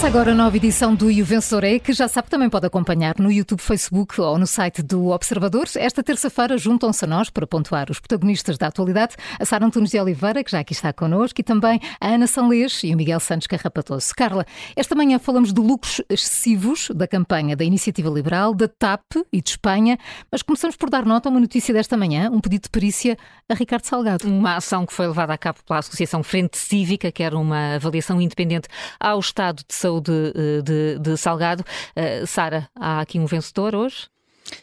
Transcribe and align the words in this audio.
Começa 0.00 0.18
agora 0.18 0.32
a 0.32 0.34
nova 0.34 0.56
edição 0.56 0.94
do 0.94 1.10
E 1.10 1.20
o 1.20 1.26
Vencedor 1.26 1.62
é, 1.62 1.78
que 1.78 1.92
já 1.92 2.08
sabe 2.08 2.30
também 2.30 2.48
pode 2.48 2.64
acompanhar 2.64 3.16
no 3.18 3.30
YouTube, 3.30 3.60
Facebook 3.60 4.18
ou 4.18 4.38
no 4.38 4.46
site 4.46 4.82
do 4.82 5.08
Observador. 5.08 5.66
Esta 5.76 6.02
terça-feira 6.02 6.56
juntam-se 6.56 7.04
a 7.04 7.06
nós 7.06 7.28
para 7.28 7.46
pontuar 7.46 7.90
os 7.90 8.00
protagonistas 8.00 8.56
da 8.56 8.68
atualidade, 8.68 9.14
a 9.38 9.44
Sara 9.44 9.66
Antunes 9.66 9.90
de 9.90 10.00
Oliveira, 10.00 10.42
que 10.42 10.52
já 10.52 10.60
aqui 10.60 10.72
está 10.72 10.90
connosco, 10.90 11.38
e 11.38 11.44
também 11.44 11.78
a 12.00 12.08
Ana 12.08 12.26
Sanlês 12.26 12.80
e 12.82 12.94
o 12.94 12.96
Miguel 12.96 13.20
Santos 13.20 13.46
Carrapatoso. 13.46 14.14
Carla, 14.16 14.46
esta 14.74 14.94
manhã 14.94 15.18
falamos 15.18 15.52
de 15.52 15.60
lucros 15.60 16.00
excessivos 16.08 16.88
da 16.94 17.06
campanha 17.06 17.54
da 17.54 17.62
Iniciativa 17.62 18.08
Liberal, 18.08 18.54
da 18.54 18.68
TAP 18.68 19.04
e 19.30 19.42
de 19.42 19.50
Espanha, 19.50 19.98
mas 20.32 20.40
começamos 20.40 20.76
por 20.76 20.88
dar 20.88 21.04
nota 21.04 21.28
a 21.28 21.30
uma 21.30 21.40
notícia 21.40 21.74
desta 21.74 21.94
manhã, 21.94 22.30
um 22.32 22.40
pedido 22.40 22.62
de 22.62 22.70
perícia 22.70 23.18
a 23.50 23.52
Ricardo 23.52 23.84
Salgado. 23.84 24.26
Uma 24.26 24.56
ação 24.56 24.86
que 24.86 24.94
foi 24.94 25.06
levada 25.06 25.34
a 25.34 25.38
cabo 25.38 25.58
pela 25.66 25.80
Associação 25.80 26.22
Frente 26.22 26.56
Cívica, 26.56 27.12
que 27.12 27.22
era 27.22 27.36
uma 27.36 27.74
avaliação 27.74 28.18
independente 28.18 28.66
ao 28.98 29.20
Estado 29.20 29.62
de 29.68 29.74
saúde 29.74 29.89
eh, 29.98 30.62
de, 30.62 30.98
de 30.98 31.16
Salgado. 31.16 31.64
Uh, 31.96 32.26
Sara, 32.26 32.68
há 32.74 33.00
aqui 33.00 33.18
um 33.18 33.26
vencedor 33.26 33.74
hoje? 33.74 34.08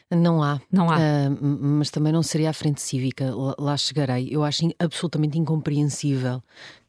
Não 0.09 0.41
há. 0.41 0.59
Não 0.71 0.89
há. 0.89 0.97
Uh, 0.97 1.37
mas 1.41 1.89
também 1.89 2.11
não 2.11 2.23
seria 2.23 2.49
a 2.49 2.53
frente 2.53 2.81
cívica. 2.81 3.33
Lá, 3.35 3.55
lá 3.57 3.77
chegarei. 3.77 4.27
Eu 4.31 4.43
acho 4.43 4.69
absolutamente 4.79 5.37
incompreensível 5.37 6.41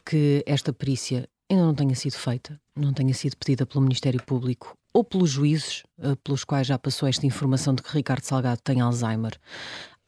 que 0.05 0.43
esta 0.47 0.73
perícia 0.73 1.29
ainda 1.51 1.65
não 1.65 1.75
tenha 1.75 1.95
sido 1.95 2.15
feita, 2.15 2.61
não 2.77 2.93
tenha 2.93 3.15
sido 3.15 3.37
pedida 3.37 3.67
pelo 3.67 3.83
Ministério 3.83 4.23
Público 4.23 4.77
ou 4.93 5.05
pelos 5.05 5.31
juízes 5.31 5.83
uh, 5.99 6.17
pelos 6.17 6.45
quais 6.45 6.67
já 6.67 6.79
passou 6.79 7.09
esta 7.09 7.27
informação 7.27 7.75
de 7.75 7.83
que 7.83 7.93
Ricardo 7.93 8.25
Salgado 8.25 8.61
tem 8.63 8.81
Alzheimer. 8.81 9.39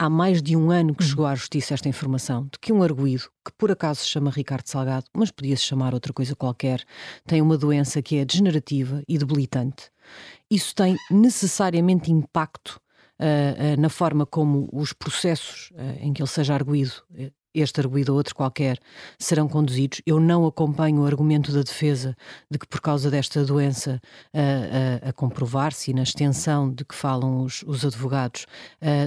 Há 0.03 0.09
mais 0.09 0.41
de 0.41 0.57
um 0.57 0.71
ano 0.71 0.95
que 0.95 1.05
chegou 1.05 1.27
à 1.27 1.35
Justiça 1.35 1.75
esta 1.75 1.87
informação 1.87 2.45
de 2.45 2.59
que 2.59 2.73
um 2.73 2.83
arguído, 2.83 3.25
que 3.45 3.53
por 3.59 3.71
acaso 3.71 4.01
se 4.01 4.07
chama 4.07 4.31
Ricardo 4.31 4.67
Salgado, 4.67 5.05
mas 5.13 5.31
podia-se 5.31 5.63
chamar 5.63 5.93
outra 5.93 6.11
coisa 6.11 6.35
qualquer, 6.35 6.83
tem 7.27 7.43
uma 7.43 7.59
doença 7.59 8.01
que 8.01 8.17
é 8.17 8.25
degenerativa 8.25 9.03
e 9.07 9.19
debilitante. 9.19 9.91
Isso 10.51 10.75
tem 10.75 10.97
necessariamente 11.11 12.11
impacto 12.11 12.81
uh, 13.21 13.77
uh, 13.77 13.79
na 13.79 13.91
forma 13.91 14.25
como 14.25 14.71
os 14.73 14.95
processos 14.95 15.71
uh, 15.73 15.99
em 16.01 16.15
que 16.15 16.23
ele 16.23 16.31
seja 16.31 16.55
arguído 16.55 16.95
este 17.55 17.81
arguído 17.81 18.13
ou 18.13 18.19
outro 18.19 18.35
qualquer 18.35 18.79
serão 19.19 19.49
conduzidos. 19.49 20.01
Eu 20.07 20.21
não 20.21 20.47
acompanho 20.47 21.03
o 21.03 21.07
argumento 21.07 21.53
da 21.53 21.63
defesa 21.63 22.17
de 22.51 22.59
que, 22.59 22.67
por 22.67 22.81
causa 22.81 23.11
desta 23.11 23.45
doença 23.45 24.01
a, 24.33 25.07
a, 25.07 25.11
a 25.11 25.13
comprovar-se 25.13 25.91
e 25.91 25.95
na 25.95 26.03
extensão 26.03 26.73
de 26.73 26.85
que 26.85 26.95
falam 26.95 27.43
os, 27.43 27.63
os 27.67 27.85
advogados, 27.85 28.47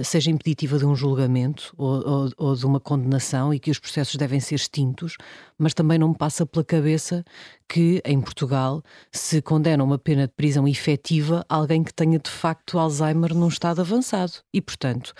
seja 0.04 0.30
impeditiva 0.30 0.78
de 0.78 0.86
um 0.86 0.94
julgamento 0.94 1.72
ou, 1.76 2.06
ou, 2.06 2.30
ou, 2.36 2.56
de 2.56 2.66
uma 2.66 2.80
condenação 2.80 3.52
e 3.52 3.58
que 3.58 3.70
os 3.70 3.78
processos 3.78 4.16
devem 4.16 4.40
ser 4.40 4.56
extintos, 4.56 5.16
mas 5.58 5.74
também 5.74 5.98
não 5.98 6.08
me 6.08 6.16
passa 6.16 6.44
pela 6.44 6.64
cabeça 6.64 7.24
que 7.68 8.02
em 8.04 8.20
Portugal 8.20 8.82
se 9.10 9.40
condena 9.40 9.82
uma 9.82 9.98
pena 9.98 10.26
de 10.26 10.32
prisão 10.34 10.68
efetiva 10.68 11.44
alguém 11.48 11.82
que 11.82 11.94
tenha 11.94 12.18
de 12.18 12.30
facto 12.30 12.78
Alzheimer 12.78 13.34
num 13.34 13.48
estado 13.48 13.80
avançado. 13.80 14.32
E, 14.52 14.60
portanto, 14.60 15.12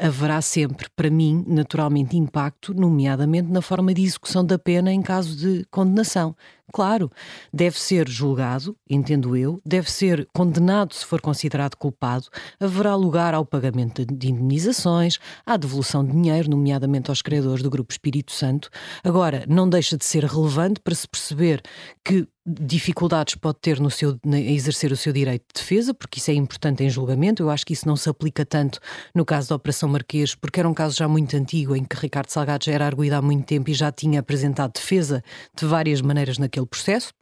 haverá 0.00 0.40
sempre, 0.42 0.88
para 0.96 1.08
mim, 1.10 1.44
naturalmente, 1.46 2.16
impacto, 2.16 2.74
nomeadamente 2.74 3.50
na 3.50 3.62
forma 3.62 3.94
de 3.94 4.02
execução 4.02 4.44
da 4.44 4.58
pena 4.58 4.92
em 4.92 5.02
caso 5.02 5.36
de 5.36 5.64
condenação. 5.70 6.34
Claro, 6.72 7.10
deve 7.52 7.78
ser 7.78 8.08
julgado, 8.08 8.76
entendo 8.88 9.36
eu, 9.36 9.60
deve 9.64 9.90
ser 9.90 10.26
condenado 10.32 10.94
se 10.94 11.04
for 11.04 11.20
considerado 11.20 11.76
culpado, 11.76 12.26
haverá 12.58 12.96
lugar 12.96 13.34
ao 13.34 13.44
pagamento 13.44 14.04
de 14.04 14.30
indenizações, 14.30 15.18
à 15.46 15.56
devolução 15.56 16.04
de 16.04 16.12
dinheiro, 16.12 16.50
nomeadamente 16.50 17.10
aos 17.10 17.22
credores 17.22 17.62
do 17.62 17.70
Grupo 17.70 17.92
Espírito 17.92 18.32
Santo. 18.32 18.70
Agora, 19.04 19.44
não 19.48 19.68
deixa 19.68 19.96
de 19.96 20.04
ser 20.04 20.24
relevante 20.24 20.80
para 20.80 20.94
se 20.94 21.06
perceber 21.06 21.62
que 22.04 22.26
dificuldades 22.46 23.34
pode 23.34 23.58
ter 23.60 23.80
no 23.80 23.90
seu, 23.90 24.18
a 24.26 24.36
exercer 24.38 24.92
o 24.92 24.96
seu 24.96 25.12
direito 25.12 25.44
de 25.54 25.60
defesa, 25.60 25.94
porque 25.94 26.18
isso 26.18 26.30
é 26.30 26.34
importante 26.34 26.84
em 26.84 26.90
julgamento. 26.90 27.42
Eu 27.42 27.50
acho 27.50 27.64
que 27.64 27.72
isso 27.72 27.88
não 27.88 27.96
se 27.96 28.08
aplica 28.08 28.44
tanto 28.44 28.80
no 29.14 29.24
caso 29.24 29.48
da 29.48 29.56
Operação 29.56 29.88
Marquês, 29.88 30.34
porque 30.34 30.60
era 30.60 30.68
um 30.68 30.74
caso 30.74 30.96
já 30.96 31.08
muito 31.08 31.34
antigo 31.36 31.74
em 31.74 31.84
que 31.84 31.96
Ricardo 31.96 32.30
Salgado 32.30 32.64
já 32.64 32.72
era 32.72 32.86
arguído 32.86 33.16
há 33.16 33.22
muito 33.22 33.46
tempo 33.46 33.70
e 33.70 33.74
já 33.74 33.90
tinha 33.90 34.20
apresentado 34.20 34.74
defesa 34.74 35.22
de 35.56 35.64
várias 35.64 36.00
maneiras 36.00 36.38
naquele 36.38 36.66
processo. 36.66 37.12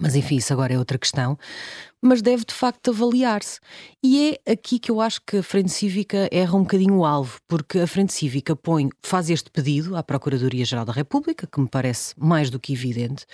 Mas 0.00 0.16
enfim, 0.16 0.36
isso 0.36 0.52
agora 0.52 0.72
é 0.72 0.78
outra 0.78 0.98
questão. 0.98 1.38
Mas 2.00 2.22
deve 2.22 2.44
de 2.44 2.54
facto 2.54 2.90
avaliar-se. 2.90 3.60
E 4.02 4.38
é 4.44 4.52
aqui 4.52 4.78
que 4.78 4.90
eu 4.90 5.00
acho 5.00 5.20
que 5.26 5.36
a 5.38 5.42
Frente 5.42 5.70
Cívica 5.70 6.28
erra 6.32 6.56
um 6.56 6.62
bocadinho 6.62 6.96
o 6.96 7.04
alvo, 7.04 7.38
porque 7.46 7.78
a 7.78 7.86
Frente 7.86 8.12
Cívica 8.12 8.56
põe, 8.56 8.88
faz 9.02 9.28
este 9.28 9.50
pedido 9.50 9.94
à 9.94 10.02
Procuradoria-Geral 10.02 10.84
da 10.84 10.92
República, 10.92 11.46
que 11.46 11.60
me 11.60 11.68
parece 11.68 12.14
mais 12.18 12.48
do 12.48 12.58
que 12.58 12.72
evidente, 12.72 13.26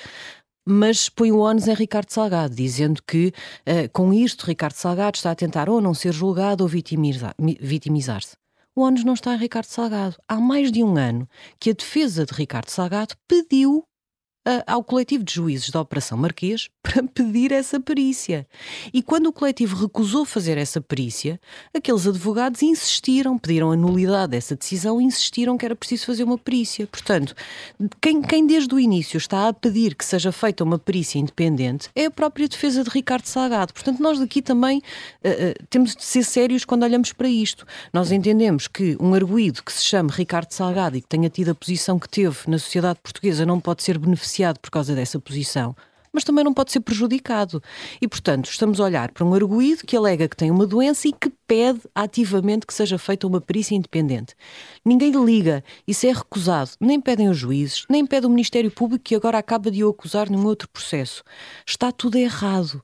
mas 0.70 1.08
põe 1.08 1.32
o 1.32 1.38
ónus 1.38 1.66
em 1.66 1.72
Ricardo 1.72 2.10
Salgado, 2.10 2.54
dizendo 2.54 3.02
que 3.02 3.28
uh, 3.28 3.90
com 3.90 4.12
isto 4.12 4.44
Ricardo 4.44 4.74
Salgado 4.74 5.16
está 5.16 5.30
a 5.30 5.34
tentar 5.34 5.70
ou 5.70 5.80
não 5.80 5.94
ser 5.94 6.12
julgado 6.12 6.62
ou 6.62 6.68
vitimizar-se. 6.68 8.36
O 8.76 8.82
ónus 8.82 9.02
não 9.02 9.14
está 9.14 9.34
em 9.34 9.38
Ricardo 9.38 9.64
Salgado. 9.64 10.16
Há 10.28 10.36
mais 10.36 10.70
de 10.70 10.84
um 10.84 10.96
ano 10.98 11.26
que 11.58 11.70
a 11.70 11.72
defesa 11.72 12.26
de 12.26 12.34
Ricardo 12.34 12.68
Salgado 12.68 13.14
pediu 13.26 13.87
ao 14.66 14.82
coletivo 14.82 15.22
de 15.22 15.34
juízes 15.34 15.70
da 15.70 15.80
Operação 15.80 16.16
Marquês 16.16 16.68
para 16.82 17.02
pedir 17.02 17.52
essa 17.52 17.78
perícia. 17.78 18.46
E 18.92 19.02
quando 19.02 19.26
o 19.26 19.32
coletivo 19.32 19.76
recusou 19.76 20.24
fazer 20.24 20.56
essa 20.56 20.80
perícia, 20.80 21.38
aqueles 21.74 22.06
advogados 22.06 22.62
insistiram, 22.62 23.36
pediram 23.36 23.70
a 23.70 23.76
nulidade 23.76 24.30
dessa 24.30 24.56
decisão 24.56 25.00
e 25.00 25.04
insistiram 25.04 25.58
que 25.58 25.66
era 25.66 25.76
preciso 25.76 26.06
fazer 26.06 26.24
uma 26.24 26.38
perícia. 26.38 26.86
Portanto, 26.86 27.34
quem, 28.00 28.22
quem 28.22 28.46
desde 28.46 28.74
o 28.74 28.80
início 28.80 29.18
está 29.18 29.48
a 29.48 29.52
pedir 29.52 29.94
que 29.94 30.04
seja 30.04 30.32
feita 30.32 30.64
uma 30.64 30.78
perícia 30.78 31.18
independente 31.18 31.90
é 31.94 32.06
a 32.06 32.10
própria 32.10 32.48
defesa 32.48 32.82
de 32.82 32.90
Ricardo 32.90 33.26
Salgado. 33.26 33.74
Portanto, 33.74 34.00
nós 34.00 34.18
daqui 34.18 34.40
também 34.40 34.78
uh, 34.78 35.28
uh, 35.28 35.66
temos 35.68 35.94
de 35.94 36.04
ser 36.04 36.22
sérios 36.22 36.64
quando 36.64 36.84
olhamos 36.84 37.12
para 37.12 37.28
isto. 37.28 37.66
Nós 37.92 38.10
entendemos 38.10 38.66
que 38.66 38.96
um 38.98 39.12
arguído 39.12 39.62
que 39.62 39.72
se 39.72 39.84
chame 39.84 40.10
Ricardo 40.10 40.52
Salgado 40.52 40.96
e 40.96 41.02
que 41.02 41.08
tenha 41.08 41.28
tido 41.28 41.50
a 41.50 41.54
posição 41.54 41.98
que 41.98 42.08
teve 42.08 42.38
na 42.46 42.58
sociedade 42.58 42.98
portuguesa 43.02 43.44
não 43.44 43.60
pode 43.60 43.82
ser 43.82 43.98
beneficiado 43.98 44.37
beneficiado 44.38 44.58
por 44.60 44.70
causa 44.70 44.94
dessa 44.94 45.18
posição, 45.18 45.74
mas 46.12 46.24
também 46.24 46.44
não 46.44 46.54
pode 46.54 46.72
ser 46.72 46.80
prejudicado. 46.80 47.62
E, 48.00 48.08
portanto, 48.08 48.48
estamos 48.48 48.80
a 48.80 48.84
olhar 48.84 49.12
para 49.12 49.24
um 49.24 49.34
arguído 49.34 49.84
que 49.84 49.96
alega 49.96 50.28
que 50.28 50.36
tem 50.36 50.50
uma 50.50 50.66
doença 50.66 51.06
e 51.06 51.12
que 51.12 51.30
pede 51.46 51.80
ativamente 51.94 52.66
que 52.66 52.72
seja 52.72 52.98
feita 52.98 53.26
uma 53.26 53.40
perícia 53.40 53.74
independente. 53.74 54.34
Ninguém 54.84 55.12
liga, 55.24 55.62
isso 55.86 56.06
é 56.06 56.12
recusado. 56.12 56.70
Nem 56.80 57.00
pedem 57.00 57.28
os 57.28 57.36
juízes, 57.36 57.84
nem 57.90 58.06
pede 58.06 58.26
o 58.26 58.30
Ministério 58.30 58.70
Público 58.70 59.04
que 59.04 59.14
agora 59.14 59.38
acaba 59.38 59.70
de 59.70 59.84
o 59.84 59.90
acusar 59.90 60.30
num 60.30 60.46
outro 60.46 60.68
processo. 60.68 61.22
Está 61.66 61.92
tudo 61.92 62.16
errado. 62.16 62.82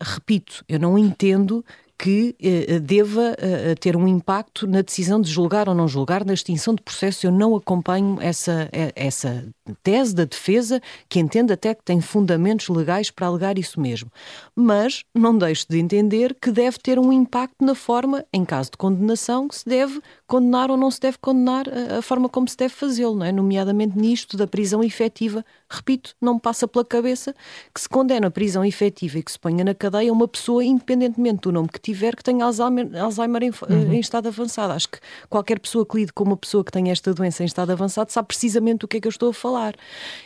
Repito, 0.00 0.64
eu 0.68 0.78
não 0.78 0.96
entendo 0.96 1.64
que 2.00 2.34
eh, 2.40 2.78
deva 2.78 3.36
eh, 3.36 3.74
ter 3.74 3.94
um 3.94 4.08
impacto 4.08 4.66
na 4.66 4.80
decisão 4.80 5.20
de 5.20 5.30
julgar 5.30 5.68
ou 5.68 5.74
não 5.74 5.86
julgar, 5.86 6.24
na 6.24 6.32
extinção 6.32 6.74
de 6.74 6.80
processo. 6.80 7.26
Eu 7.26 7.30
não 7.30 7.54
acompanho 7.54 8.16
essa, 8.22 8.70
eh, 8.72 8.90
essa 8.96 9.46
tese 9.82 10.14
da 10.14 10.24
defesa, 10.24 10.80
que 11.10 11.20
entende 11.20 11.52
até 11.52 11.74
que 11.74 11.84
tem 11.84 12.00
fundamentos 12.00 12.70
legais 12.70 13.10
para 13.10 13.26
alegar 13.26 13.58
isso 13.58 13.78
mesmo. 13.78 14.10
Mas 14.56 15.04
não 15.14 15.36
deixo 15.36 15.66
de 15.68 15.78
entender 15.78 16.34
que 16.40 16.50
deve 16.50 16.78
ter 16.78 16.98
um 16.98 17.12
impacto 17.12 17.62
na 17.62 17.74
forma, 17.74 18.24
em 18.32 18.46
caso 18.46 18.70
de 18.70 18.78
condenação, 18.78 19.46
que 19.46 19.58
se 19.58 19.68
deve 19.68 20.00
condenar 20.26 20.70
ou 20.70 20.78
não 20.78 20.90
se 20.90 21.00
deve 21.00 21.18
condenar 21.18 21.66
a, 21.68 21.98
a 21.98 22.02
forma 22.02 22.30
como 22.30 22.48
se 22.48 22.56
deve 22.56 22.72
fazê-lo, 22.72 23.14
não 23.14 23.26
é? 23.26 23.30
nomeadamente 23.30 23.98
nisto 23.98 24.38
da 24.38 24.46
prisão 24.46 24.82
efetiva. 24.82 25.44
Repito, 25.68 26.16
não 26.18 26.34
me 26.34 26.40
passa 26.40 26.66
pela 26.66 26.84
cabeça 26.84 27.34
que 27.74 27.80
se 27.80 27.88
condena 27.88 28.28
a 28.28 28.30
prisão 28.30 28.64
efetiva 28.64 29.18
e 29.18 29.22
que 29.22 29.30
se 29.30 29.38
ponha 29.38 29.62
na 29.62 29.74
cadeia 29.74 30.10
uma 30.10 30.26
pessoa, 30.26 30.64
independentemente 30.64 31.42
do 31.42 31.52
nome 31.52 31.68
que 31.68 31.89
tiver, 31.92 32.16
que 32.16 32.22
tenha 32.22 32.44
Alzheimer, 32.44 32.88
Alzheimer 33.02 33.42
em, 33.42 33.50
uhum. 33.50 33.92
em, 33.92 34.00
estado 34.00 34.28
avançado. 34.28 34.72
Acho 34.72 34.88
que 34.88 34.98
qualquer 35.28 35.58
pessoa 35.58 35.84
que 35.84 35.96
lide 35.96 36.12
com 36.12 36.24
uma 36.24 36.36
pessoa 36.36 36.64
que 36.64 36.70
tenha 36.70 36.92
esta 36.92 37.12
doença 37.12 37.42
em 37.42 37.46
estado 37.46 37.70
avançado 37.70 38.10
sabe 38.10 38.28
precisamente 38.28 38.80
do 38.80 38.88
que 38.88 38.98
é 38.98 39.00
que 39.00 39.08
eu 39.08 39.10
estou 39.10 39.30
a 39.30 39.34
falar. 39.34 39.74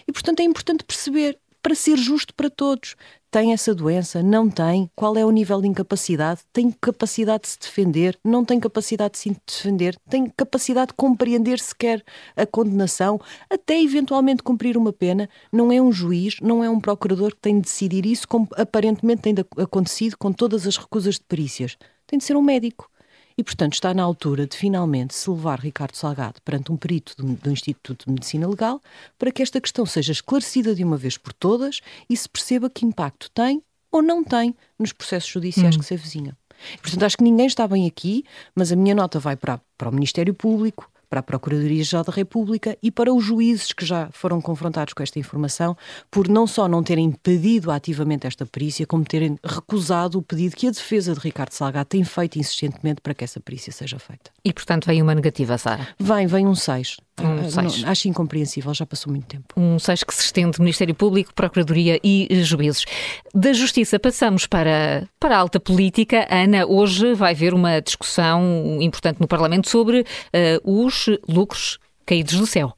E, 0.07 0.13
portanto, 0.13 0.41
é 0.41 0.45
importante 0.45 0.85
perceber 0.85 1.39
para 1.65 1.75
ser 1.75 1.97
justo 1.97 2.35
para 2.35 2.51
todos 2.51 2.95
tem 3.31 3.53
essa 3.53 3.75
doença, 3.75 4.23
não 4.23 4.49
tem, 4.49 4.89
qual 4.95 5.17
é 5.17 5.25
o 5.25 5.31
nível 5.33 5.61
de 5.61 5.67
incapacidade, 5.67 6.43
tem 6.53 6.71
capacidade 6.71 7.43
de 7.43 7.49
se 7.49 7.59
defender, 7.59 8.17
não 8.23 8.45
tem 8.45 8.61
capacidade 8.61 9.15
de 9.15 9.19
se 9.19 9.37
defender, 9.45 9.97
tem 10.09 10.33
capacidade 10.37 10.91
de 10.91 10.95
compreender 10.95 11.59
sequer 11.59 12.05
a 12.37 12.47
condenação, 12.47 13.21
até 13.51 13.83
eventualmente 13.83 14.41
cumprir 14.41 14.77
uma 14.77 14.93
pena. 14.93 15.29
Não 15.51 15.73
é 15.73 15.83
um 15.83 15.91
juiz, 15.91 16.37
não 16.41 16.63
é 16.63 16.71
um 16.71 16.79
procurador 16.79 17.33
que 17.33 17.41
tem 17.41 17.57
de 17.57 17.63
decidir 17.63 18.07
isso, 18.07 18.29
como 18.29 18.47
aparentemente 18.57 19.23
tem 19.23 19.35
acontecido 19.59 20.17
com 20.17 20.33
todas 20.33 20.65
as 20.65 20.77
recusas 20.77 21.17
de 21.17 21.23
perícias. 21.23 21.77
Tem 22.07 22.21
de 22.21 22.25
ser 22.25 22.37
um 22.37 22.43
médico. 22.43 22.89
E, 23.37 23.43
portanto, 23.43 23.73
está 23.73 23.93
na 23.93 24.03
altura 24.03 24.47
de 24.47 24.57
finalmente 24.57 25.15
se 25.15 25.29
levar 25.29 25.59
Ricardo 25.59 25.97
Salgado 25.97 26.41
perante 26.43 26.71
um 26.71 26.77
perito 26.77 27.17
do, 27.17 27.35
do, 27.35 27.51
Instituto 27.51 28.07
de 28.07 28.13
Medicina 28.13 28.49
Legal 28.49 28.81
para 29.19 29.33
que 29.33 29.43
esta 29.43 29.61
questão 29.61 29.85
seja 29.85 30.13
esclarecida 30.13 30.75
de 30.75 30.85
uma 30.85 30.97
vez 30.97 31.19
por 31.19 31.33
todas 31.33 31.81
e 32.09 32.17
se 32.17 32.29
perceba 32.29 32.71
que 32.71 32.87
impacto 32.87 33.29
tem 33.31 33.61
ou 33.91 34.01
não 34.03 34.23
tem 34.23 34.55
nos 34.79 34.93
processos 34.93 35.31
judiciais 35.31 35.75
hum. 35.75 35.79
que 35.81 35.85
se 35.85 35.95
avizinham. 35.95 36.37
Portanto, 36.81 37.03
acho 37.03 37.17
que 37.17 37.25
ninguém 37.25 37.47
está 37.47 37.67
bem 37.67 37.87
aqui, 37.87 38.25
mas 38.55 38.71
a 38.71 38.77
minha 38.77 38.95
nota 38.95 39.19
vai 39.19 39.37
para, 39.37 39.61
para 39.77 39.89
o 39.89 39.93
Ministério 39.93 40.33
Público, 40.33 40.89
para 41.15 41.21
a 41.21 41.23
Procuradoria-Geral 41.23 42.03
da 42.03 42.13
República 42.13 42.77
e 42.83 42.91
para 42.91 43.15
os 43.15 43.23
juízes 43.23 43.73
que 43.73 43.87
já 43.87 44.09
foram 44.11 44.41
confrontados 44.41 44.93
com 44.93 45.01
esta 45.01 45.17
informação, 45.17 45.77
por 46.11 46.27
não 46.27 46.45
só 46.45 46.67
não 46.67 46.83
terem 46.83 47.13
pedido 47.13 47.71
ativamente 47.71 48.27
esta 48.27 48.45
perícia, 48.45 48.85
como 48.85 49.05
terem 49.05 49.39
recusado 49.45 50.19
o 50.19 50.23
pedido 50.23 50.57
que 50.57 50.67
a 50.67 50.73
defesa 50.73 51.15
de 51.15 51.21
Ricardo 51.21 51.53
Salgado 51.53 51.89
tem 51.89 52.03
feito 52.03 52.37
insistentemente 52.37 53.01
para 53.01 53.15
que 53.15 53.23
essa 53.23 53.39
perícia 53.39 53.73
seja 53.73 53.97
feita. 53.97 54.33
E, 54.45 54.53
portanto, 54.53 54.87
vem 54.87 55.01
uma 55.01 55.15
negativa, 55.15 55.57
Sara? 55.57 55.87
Vem, 56.01 56.27
vem 56.27 56.49
um 56.49 56.55
6. 56.57 56.97
Um 57.21 57.37
uh, 57.37 57.91
acho 57.91 58.09
incompreensível, 58.09 58.75
já 58.75 58.85
passou 58.85 59.13
muito 59.13 59.27
tempo. 59.27 59.55
Um 59.57 59.79
6 59.79 60.03
que 60.03 60.15
se 60.15 60.23
estende 60.23 60.59
Ministério 60.59 60.95
Público, 60.95 61.33
Procuradoria 61.35 62.01
e 62.03 62.29
juízes. 62.43 62.85
Da 63.33 63.53
Justiça 63.53 63.99
passamos 63.99 64.47
para, 64.47 65.09
para 65.21 65.37
a 65.37 65.39
alta 65.39 65.61
política. 65.61 66.27
Ana, 66.29 66.67
hoje 66.67 67.15
vai 67.15 67.33
haver 67.33 67.55
uma 67.55 67.81
discussão 67.81 68.79
importante 68.81 69.21
no 69.21 69.29
Parlamento 69.29 69.69
sobre 69.69 70.01
uh, 70.01 70.05
os 70.83 71.07
lucros 71.29 71.79
caídos 72.05 72.35
do 72.35 72.47
céu. 72.47 72.77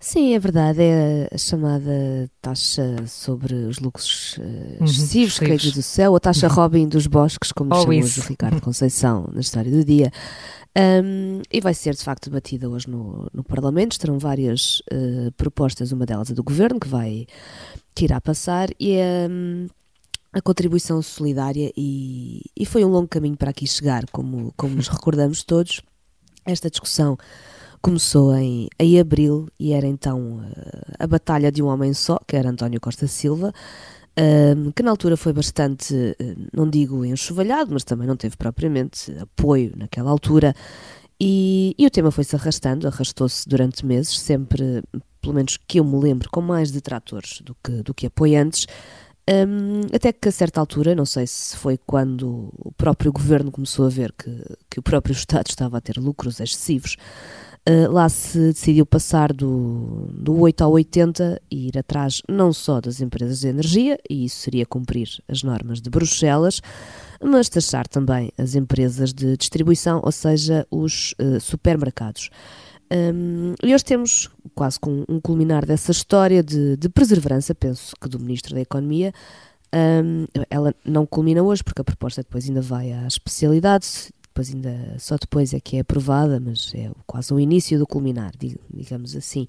Sim, 0.00 0.34
é 0.34 0.38
verdade. 0.38 0.80
É 0.80 1.28
a 1.32 1.38
chamada 1.38 2.30
taxa 2.40 3.06
sobre 3.06 3.54
os 3.54 3.80
lucros 3.80 4.38
uh, 4.38 4.84
excessivos 4.84 5.38
uhum, 5.40 5.46
caídos 5.48 5.72
do 5.72 5.82
céu, 5.82 6.14
a 6.14 6.20
taxa 6.20 6.46
Robin 6.46 6.86
dos 6.88 7.06
bosques, 7.06 7.50
como 7.50 7.74
oh, 7.74 7.80
chamamos 7.80 8.16
o 8.16 8.22
Ricardo 8.22 8.60
Conceição 8.60 9.28
na 9.32 9.40
história 9.40 9.70
do 9.70 9.84
dia. 9.84 10.12
Um, 10.76 11.42
e 11.52 11.60
vai 11.60 11.74
ser 11.74 11.94
de 11.96 12.04
facto 12.04 12.30
debatida 12.30 12.68
hoje 12.68 12.88
no, 12.88 13.28
no 13.32 13.42
Parlamento. 13.42 13.92
Estarão 13.92 14.18
várias 14.18 14.80
uh, 14.92 15.32
propostas, 15.36 15.90
uma 15.90 16.06
delas 16.06 16.30
é 16.30 16.34
do 16.34 16.44
Governo, 16.44 16.78
que 16.78 16.88
vai 16.88 17.26
tirar 17.92 18.18
a 18.18 18.20
passar, 18.20 18.68
e 18.78 18.92
é 18.92 19.26
um, 19.28 19.66
a 20.32 20.40
contribuição 20.40 21.02
solidária. 21.02 21.72
E, 21.76 22.42
e, 22.56 22.64
foi 22.64 22.84
um 22.84 22.88
longo 22.88 23.08
caminho 23.08 23.36
para 23.36 23.50
aqui 23.50 23.66
chegar, 23.66 24.04
como, 24.12 24.54
como 24.56 24.76
nos 24.76 24.86
recordamos 24.86 25.42
todos. 25.42 25.82
Esta 26.46 26.70
discussão 26.70 27.18
começou 27.80 28.34
em, 28.34 28.68
em 28.78 29.00
abril 29.00 29.48
e 29.58 29.72
era 29.72 29.86
então 29.86 30.38
uh, 30.38 30.94
a 30.98 31.06
batalha 31.06 31.50
de 31.50 31.62
um 31.62 31.66
homem 31.66 31.92
só, 31.94 32.18
que 32.26 32.36
era 32.36 32.50
António 32.50 32.80
Costa 32.80 33.06
Silva 33.06 33.52
que 34.74 34.82
na 34.82 34.90
altura 34.90 35.16
foi 35.16 35.32
bastante, 35.32 35.94
eh, 36.18 36.34
não 36.52 36.68
digo 36.68 37.04
enxovalhado, 37.04 37.72
mas 37.72 37.84
também 37.84 38.06
não 38.06 38.16
teve 38.16 38.36
propriamente 38.36 39.12
apoio 39.18 39.72
naquela 39.76 40.10
altura. 40.10 40.54
E, 41.20 41.74
e 41.78 41.86
o 41.86 41.90
tema 41.90 42.10
foi-se 42.10 42.34
arrastando, 42.34 42.86
arrastou-se 42.86 43.48
durante 43.48 43.84
meses, 43.84 44.18
sempre, 44.18 44.82
pelo 45.20 45.34
menos 45.34 45.56
que 45.56 45.78
eu 45.78 45.84
me 45.84 45.98
lembro, 45.98 46.28
com 46.30 46.40
mais 46.40 46.70
detratores 46.70 47.40
do 47.42 47.56
que, 47.62 47.82
do 47.82 47.94
que 47.94 48.06
apoiantes. 48.06 48.66
Um, 49.28 49.82
até 49.94 50.12
que 50.12 50.28
a 50.28 50.32
certa 50.32 50.58
altura, 50.58 50.94
não 50.94 51.04
sei 51.04 51.26
se 51.26 51.56
foi 51.56 51.76
quando 51.76 52.50
o 52.56 52.72
próprio 52.72 53.12
governo 53.12 53.50
começou 53.50 53.84
a 53.84 53.90
ver 53.90 54.12
que, 54.12 54.42
que 54.70 54.78
o 54.80 54.82
próprio 54.82 55.12
Estado 55.14 55.48
estava 55.48 55.78
a 55.78 55.80
ter 55.80 55.96
lucros 55.98 56.40
excessivos, 56.40 56.96
uh, 57.68 57.92
lá 57.92 58.08
se 58.08 58.38
decidiu 58.38 58.86
passar 58.86 59.32
do, 59.32 60.08
do 60.12 60.38
8 60.40 60.62
ao 60.64 60.72
80 60.72 61.40
e 61.50 61.68
ir 61.68 61.78
atrás 61.78 62.22
não 62.28 62.52
só 62.52 62.80
das 62.80 63.00
empresas 63.00 63.40
de 63.40 63.48
energia, 63.48 63.98
e 64.08 64.24
isso 64.24 64.38
seria 64.38 64.64
cumprir 64.64 65.08
as 65.28 65.42
normas 65.42 65.80
de 65.80 65.90
Bruxelas, 65.90 66.60
mas 67.22 67.48
taxar 67.48 67.86
também 67.86 68.32
as 68.38 68.54
empresas 68.54 69.12
de 69.12 69.36
distribuição, 69.36 70.00
ou 70.02 70.12
seja, 70.12 70.66
os 70.70 71.14
uh, 71.20 71.40
supermercados. 71.40 72.30
Um, 72.90 73.54
e 73.62 73.74
hoje 73.74 73.84
temos 73.84 74.30
quase 74.54 74.80
com 74.80 75.04
um 75.08 75.20
culminar 75.20 75.66
dessa 75.66 75.92
história 75.92 76.42
de, 76.42 76.76
de 76.76 76.88
perseverança, 76.88 77.54
penso 77.54 77.94
que 78.00 78.08
do 78.08 78.18
Ministro 78.18 78.54
da 78.54 78.60
Economia. 78.60 79.12
Um, 79.74 80.26
ela 80.48 80.74
não 80.82 81.04
culmina 81.04 81.42
hoje, 81.42 81.62
porque 81.62 81.82
a 81.82 81.84
proposta 81.84 82.22
depois 82.22 82.48
ainda 82.48 82.62
vai 82.62 82.92
à 82.92 83.06
especialidade, 83.06 83.86
depois 84.38 84.54
ainda 84.54 84.96
só 84.98 85.16
depois 85.16 85.52
é 85.52 85.58
que 85.58 85.76
é 85.76 85.80
aprovada, 85.80 86.38
mas 86.38 86.72
é 86.74 86.90
quase 87.06 87.34
o 87.34 87.40
início 87.40 87.76
do 87.78 87.86
culminar, 87.86 88.32
digamos 88.72 89.16
assim. 89.16 89.48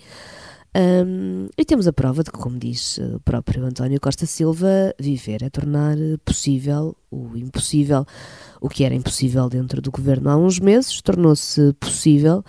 Um, 0.76 1.48
e 1.58 1.66
temos 1.66 1.88
a 1.88 1.94
prova 1.94 2.24
de 2.24 2.32
que, 2.32 2.38
como 2.38 2.58
diz 2.58 2.98
o 2.98 3.20
próprio 3.20 3.66
António 3.66 4.00
Costa 4.00 4.26
Silva, 4.26 4.94
viver 5.00 5.44
é 5.44 5.50
tornar 5.50 5.96
possível 6.26 6.96
o 7.12 7.38
impossível. 7.38 8.06
O 8.60 8.68
que 8.68 8.84
era 8.84 8.96
impossível 8.96 9.48
dentro 9.48 9.80
do 9.80 9.92
governo 9.92 10.30
há 10.30 10.38
uns 10.38 10.60
meses 10.60 11.02
tornou-se 11.02 11.74
possível 11.74 12.44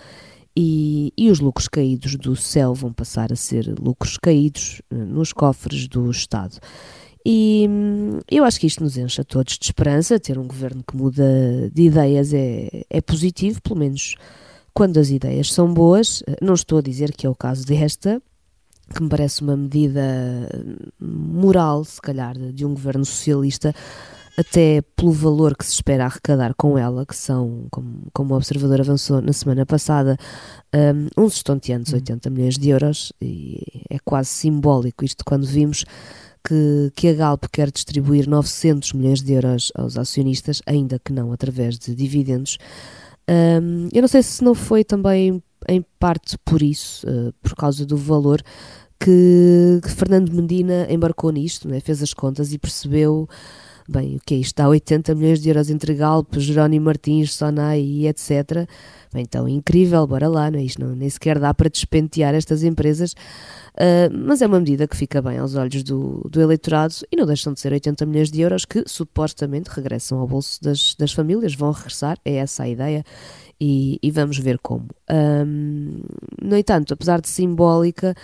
e, 0.55 1.13
e, 1.15 1.29
os 1.29 1.39
lucros 1.39 1.67
caídos 1.67 2.15
do 2.15 2.35
céu 2.35 2.73
vão 2.73 2.91
passar 2.91 3.31
a 3.31 3.35
ser 3.35 3.73
lucros 3.79 4.17
caídos 4.17 4.81
eh, 4.91 4.95
nos 4.95 5.31
cofres 5.31 5.87
do 5.87 6.09
Estado. 6.11 6.57
E 7.25 7.67
hum, 7.69 8.19
eu 8.29 8.43
acho 8.43 8.59
que 8.59 8.67
isto 8.67 8.83
nos 8.83 8.97
enche 8.97 9.21
a 9.21 9.23
todos 9.23 9.57
de 9.57 9.65
esperança. 9.65 10.19
Ter 10.19 10.37
um 10.37 10.47
governo 10.47 10.83
que 10.83 10.95
muda 10.95 11.69
de 11.73 11.83
ideias 11.83 12.33
é, 12.33 12.83
é 12.89 13.01
positivo, 13.01 13.61
pelo 13.61 13.79
menos 13.79 14.15
quando 14.73 14.97
as 14.97 15.09
ideias 15.09 15.51
são 15.51 15.73
boas. 15.73 16.23
Não 16.41 16.53
estou 16.53 16.79
a 16.79 16.81
dizer 16.81 17.11
que 17.13 17.25
é 17.25 17.29
o 17.29 17.35
caso 17.35 17.65
desta, 17.65 18.21
que 18.93 19.01
me 19.01 19.09
parece 19.09 19.41
uma 19.41 19.55
medida 19.55 20.01
moral, 20.99 21.83
se 21.83 22.01
calhar, 22.01 22.35
de 22.37 22.65
um 22.65 22.73
governo 22.73 23.05
socialista 23.05 23.73
até 24.37 24.81
pelo 24.95 25.11
valor 25.11 25.55
que 25.55 25.65
se 25.65 25.73
espera 25.73 26.05
arrecadar 26.05 26.53
com 26.55 26.77
ela, 26.77 27.05
que 27.05 27.15
são, 27.15 27.67
como, 27.69 28.07
como 28.13 28.33
o 28.33 28.37
observador 28.37 28.79
avançou 28.79 29.21
na 29.21 29.33
semana 29.33 29.65
passada, 29.65 30.17
um, 30.73 31.25
uns 31.25 31.35
estonteantes 31.35 31.93
80 31.93 32.29
uhum. 32.29 32.35
milhões 32.35 32.57
de 32.57 32.69
euros, 32.69 33.13
e 33.21 33.83
é 33.89 33.99
quase 33.99 34.29
simbólico 34.29 35.03
isto 35.03 35.23
quando 35.25 35.45
vimos 35.45 35.85
que, 36.43 36.91
que 36.95 37.07
a 37.07 37.13
Galp 37.13 37.45
quer 37.51 37.71
distribuir 37.71 38.27
900 38.27 38.93
milhões 38.93 39.21
de 39.21 39.33
euros 39.33 39.71
aos 39.75 39.97
acionistas, 39.97 40.61
ainda 40.65 40.99
que 40.99 41.13
não 41.13 41.31
através 41.31 41.77
de 41.77 41.93
dividendos. 41.95 42.57
Um, 43.29 43.87
eu 43.93 44.01
não 44.01 44.07
sei 44.07 44.23
se 44.23 44.43
não 44.43 44.53
foi 44.55 44.83
também 44.83 45.41
em 45.67 45.85
parte 45.99 46.37
por 46.43 46.61
isso, 46.61 47.07
uh, 47.07 47.33
por 47.41 47.55
causa 47.55 47.85
do 47.85 47.95
valor, 47.95 48.41
que, 48.99 49.79
que 49.81 49.89
Fernando 49.89 50.31
Medina 50.31 50.87
embarcou 50.89 51.31
nisto, 51.31 51.67
né? 51.67 51.79
fez 51.79 52.03
as 52.03 52.13
contas 52.13 52.53
e 52.53 52.57
percebeu 52.57 53.27
Bem, 53.87 54.15
o 54.17 54.19
que 54.25 54.35
é 54.35 54.37
isto? 54.37 54.59
Há 54.59 54.67
80 54.67 55.15
milhões 55.15 55.41
de 55.41 55.49
euros 55.49 55.69
entre 55.69 55.93
Galp, 55.93 56.35
Jerónimo 56.37 56.85
Martins, 56.85 57.33
Sonai 57.33 57.81
e 57.81 58.07
etc. 58.07 58.67
Bem, 59.13 59.23
então, 59.23 59.47
incrível, 59.47 60.05
bora 60.07 60.27
lá, 60.29 60.49
não 60.49 60.59
é? 60.59 60.63
Isto 60.63 60.85
não, 60.85 60.95
nem 60.95 61.09
sequer 61.09 61.39
dá 61.39 61.53
para 61.53 61.69
despentear 61.69 62.33
estas 62.33 62.63
empresas, 62.63 63.11
uh, 63.11 64.09
mas 64.13 64.41
é 64.41 64.47
uma 64.47 64.59
medida 64.59 64.87
que 64.87 64.95
fica 64.95 65.21
bem 65.21 65.37
aos 65.37 65.55
olhos 65.55 65.83
do, 65.83 66.25
do 66.29 66.39
eleitorado 66.39 66.93
e 67.11 67.15
não 67.15 67.25
deixam 67.25 67.53
de 67.53 67.59
ser 67.59 67.73
80 67.73 68.05
milhões 68.05 68.31
de 68.31 68.39
euros 68.39 68.63
que 68.63 68.83
supostamente 68.87 69.69
regressam 69.69 70.19
ao 70.19 70.27
bolso 70.27 70.63
das, 70.63 70.95
das 70.95 71.11
famílias, 71.11 71.53
vão 71.53 71.71
regressar, 71.71 72.17
é 72.23 72.35
essa 72.35 72.63
a 72.63 72.69
ideia 72.69 73.03
e, 73.61 73.99
e 74.01 74.09
vamos 74.09 74.39
ver 74.39 74.57
como. 74.57 74.87
Um, 75.07 76.01
no 76.41 76.57
entanto, 76.57 76.95
apesar 76.95 77.21
de 77.21 77.29
simbólica, 77.29 78.15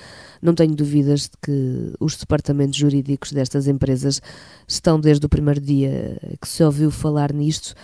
não 0.41 0.56
tenho 0.56 0.75
dúvidas 0.75 1.29
de 1.29 1.38
que 1.39 1.94
os 2.00 2.17
departamentos 2.17 2.75
jurídicos 2.75 3.32
destas 3.32 3.67
empresas 3.67 4.20
estão 4.67 5.00
desde 5.00 5.24
o 5.27 5.29
primeiro 5.29 5.62
dia 5.62 6.17
que 6.41 6.48
se 6.48 6.63
ouviu 6.63 6.89
falar 6.89 7.32
nisto 7.32 7.75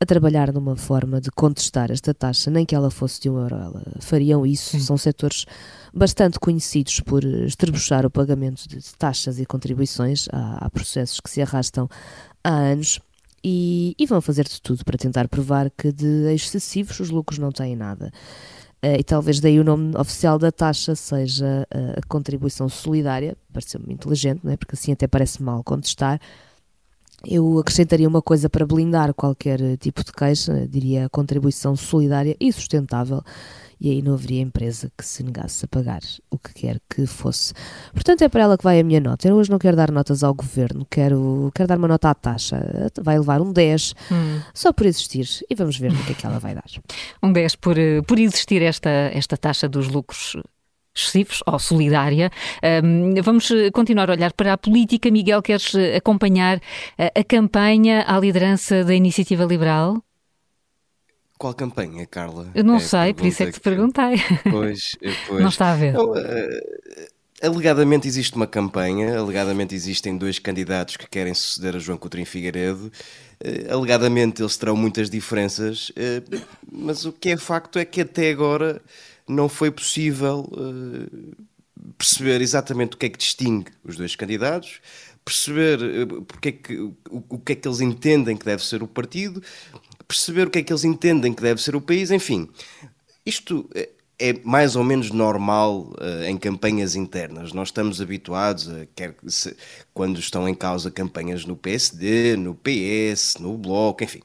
a 0.00 0.06
trabalhar 0.06 0.52
numa 0.54 0.74
forma 0.74 1.20
de 1.20 1.30
contestar 1.30 1.90
esta 1.90 2.14
taxa, 2.14 2.50
nem 2.50 2.64
que 2.64 2.74
ela 2.74 2.90
fosse 2.90 3.20
de 3.20 3.28
um 3.28 3.38
euro, 3.38 3.56
ela 3.56 3.82
fariam 4.00 4.46
isso. 4.46 4.80
São 4.80 4.96
setores 4.96 5.44
bastante 5.92 6.40
conhecidos 6.40 6.98
por 7.00 7.22
estrebuchar 7.22 8.06
o 8.06 8.10
pagamento 8.10 8.66
de 8.66 8.80
taxas 8.96 9.38
e 9.38 9.44
contribuições. 9.44 10.28
Há, 10.32 10.64
há 10.64 10.70
processos 10.70 11.20
que 11.20 11.28
se 11.28 11.42
arrastam 11.42 11.88
há 12.42 12.54
anos 12.54 12.98
e, 13.44 13.94
e 13.98 14.06
vão 14.06 14.20
fazer 14.20 14.44
de 14.44 14.60
tudo 14.60 14.84
para 14.84 14.96
tentar 14.96 15.28
provar 15.28 15.70
que 15.70 15.92
de 15.92 16.32
excessivos 16.32 17.00
os 17.00 17.10
lucros 17.10 17.38
não 17.38 17.50
têm 17.50 17.74
nada. 17.74 18.12
Uh, 18.84 18.98
e 18.98 19.04
talvez 19.04 19.38
daí 19.38 19.60
o 19.60 19.64
nome 19.64 19.96
oficial 19.96 20.38
da 20.38 20.50
taxa 20.50 20.94
seja 20.94 21.66
uh, 21.72 21.98
a 21.98 22.06
contribuição 22.08 22.68
solidária, 22.68 23.36
pareceu-me 23.52 23.92
inteligente, 23.92 24.40
não 24.42 24.52
é? 24.52 24.56
porque 24.56 24.74
assim 24.74 24.92
até 24.92 25.06
parece 25.06 25.42
mal 25.42 25.62
contestar. 25.62 26.20
Eu 27.24 27.58
acrescentaria 27.58 28.08
uma 28.08 28.22
coisa 28.22 28.50
para 28.50 28.66
blindar 28.66 29.14
qualquer 29.14 29.76
tipo 29.78 30.04
de 30.04 30.12
queixa, 30.12 30.66
diria 30.68 31.06
a 31.06 31.08
contribuição 31.08 31.76
solidária 31.76 32.36
e 32.40 32.52
sustentável, 32.52 33.22
e 33.80 33.90
aí 33.90 34.00
não 34.00 34.14
haveria 34.14 34.40
empresa 34.40 34.92
que 34.96 35.04
se 35.04 35.24
negasse 35.24 35.64
a 35.64 35.68
pagar 35.68 36.00
o 36.30 36.38
que 36.38 36.54
quer 36.54 36.80
que 36.88 37.04
fosse. 37.04 37.52
Portanto, 37.92 38.22
é 38.22 38.28
para 38.28 38.42
ela 38.42 38.56
que 38.56 38.62
vai 38.62 38.78
a 38.78 38.84
minha 38.84 39.00
nota. 39.00 39.26
Eu 39.26 39.34
hoje 39.34 39.50
não 39.50 39.58
quero 39.58 39.76
dar 39.76 39.90
notas 39.90 40.22
ao 40.22 40.32
governo, 40.32 40.86
quero, 40.88 41.50
quero 41.52 41.66
dar 41.66 41.78
uma 41.78 41.88
nota 41.88 42.10
à 42.10 42.14
taxa. 42.14 42.90
Vai 43.00 43.18
levar 43.18 43.40
um 43.40 43.52
10 43.52 43.94
hum. 44.12 44.40
só 44.54 44.72
por 44.72 44.86
existir 44.86 45.26
e 45.50 45.54
vamos 45.56 45.76
ver 45.76 45.92
o 45.92 46.04
que 46.04 46.12
é 46.12 46.14
que 46.14 46.24
ela 46.24 46.38
vai 46.38 46.54
dar. 46.54 46.62
Um 47.20 47.32
10 47.32 47.56
por, 47.56 47.78
eh, 47.78 48.02
por 48.02 48.18
existir 48.18 48.62
esta, 48.62 48.90
esta 48.90 49.36
taxa 49.36 49.68
dos 49.68 49.88
lucros 49.88 50.36
excessivos 50.94 51.42
ou 51.46 51.58
solidária. 51.58 52.30
Vamos 53.22 53.50
eh, 53.50 53.70
continuar 53.70 54.10
a 54.10 54.14
olhar 54.14 54.32
para 54.32 54.52
a 54.52 54.58
política. 54.58 55.10
Miguel, 55.10 55.42
queres 55.42 55.74
eh, 55.74 55.96
acompanhar 55.96 56.60
a, 56.98 57.20
a 57.20 57.24
campanha 57.24 58.04
à 58.06 58.18
liderança 58.18 58.84
da 58.84 58.94
Iniciativa 58.94 59.44
Liberal? 59.44 60.02
Qual 61.38 61.54
campanha, 61.54 62.06
Carla? 62.06 62.50
Eu 62.54 62.62
não 62.62 62.76
é 62.76 62.80
sei, 62.80 63.14
por 63.14 63.26
isso 63.26 63.42
é 63.42 63.46
que 63.46 63.52
te 63.52 63.60
perguntei. 63.60 64.14
Pois, 64.48 64.92
pois. 65.26 65.40
Não 65.40 65.48
está 65.48 65.72
a 65.72 65.76
ver. 65.76 65.94
Não, 65.94 66.12
uh, 66.12 66.16
Alegadamente 67.42 68.06
existe 68.06 68.36
uma 68.36 68.46
campanha, 68.46 69.18
alegadamente 69.18 69.74
existem 69.74 70.16
dois 70.16 70.38
candidatos 70.38 70.96
que 70.96 71.08
querem 71.08 71.34
suceder 71.34 71.74
a 71.74 71.78
João 71.80 71.98
Coutinho 71.98 72.24
Figueiredo. 72.24 72.92
Alegadamente 73.68 74.40
eles 74.40 74.56
terão 74.56 74.76
muitas 74.76 75.10
diferenças, 75.10 75.90
mas 76.70 77.04
o 77.04 77.10
que 77.10 77.30
é 77.30 77.36
facto 77.36 77.80
é 77.80 77.84
que 77.84 78.02
até 78.02 78.30
agora 78.30 78.80
não 79.28 79.48
foi 79.48 79.70
possível 79.70 80.48
uh, 80.52 81.36
perceber 81.98 82.40
exatamente 82.40 82.94
o 82.94 82.96
que 82.96 83.06
é 83.06 83.08
que 83.08 83.18
distingue 83.18 83.70
os 83.84 83.96
dois 83.96 84.14
candidatos, 84.16 84.80
perceber 85.24 85.78
porque 86.26 86.48
é 86.48 86.52
que, 86.52 86.76
o, 86.78 86.96
o 87.28 87.38
que 87.38 87.52
é 87.52 87.56
que 87.56 87.66
eles 87.66 87.80
entendem 87.80 88.36
que 88.36 88.44
deve 88.44 88.64
ser 88.64 88.82
o 88.82 88.88
partido, 88.88 89.42
perceber 90.06 90.46
o 90.46 90.50
que 90.50 90.58
é 90.58 90.62
que 90.62 90.72
eles 90.72 90.84
entendem 90.84 91.32
que 91.32 91.42
deve 91.42 91.62
ser 91.62 91.74
o 91.76 91.80
país, 91.80 92.10
enfim. 92.10 92.48
Isto 93.24 93.68
é 94.18 94.38
mais 94.44 94.76
ou 94.76 94.84
menos 94.84 95.10
normal 95.10 95.92
uh, 96.00 96.24
em 96.24 96.36
campanhas 96.36 96.94
internas. 96.94 97.52
Nós 97.52 97.68
estamos 97.68 98.00
habituados 98.00 98.68
a, 98.68 98.86
quer 98.94 99.16
se, 99.26 99.56
quando 99.92 100.20
estão 100.20 100.48
em 100.48 100.54
causa 100.54 100.90
campanhas 100.90 101.44
no 101.44 101.56
PSD, 101.56 102.36
no 102.36 102.54
PS, 102.54 103.38
no 103.40 103.58
Bloco, 103.58 104.04
enfim, 104.04 104.22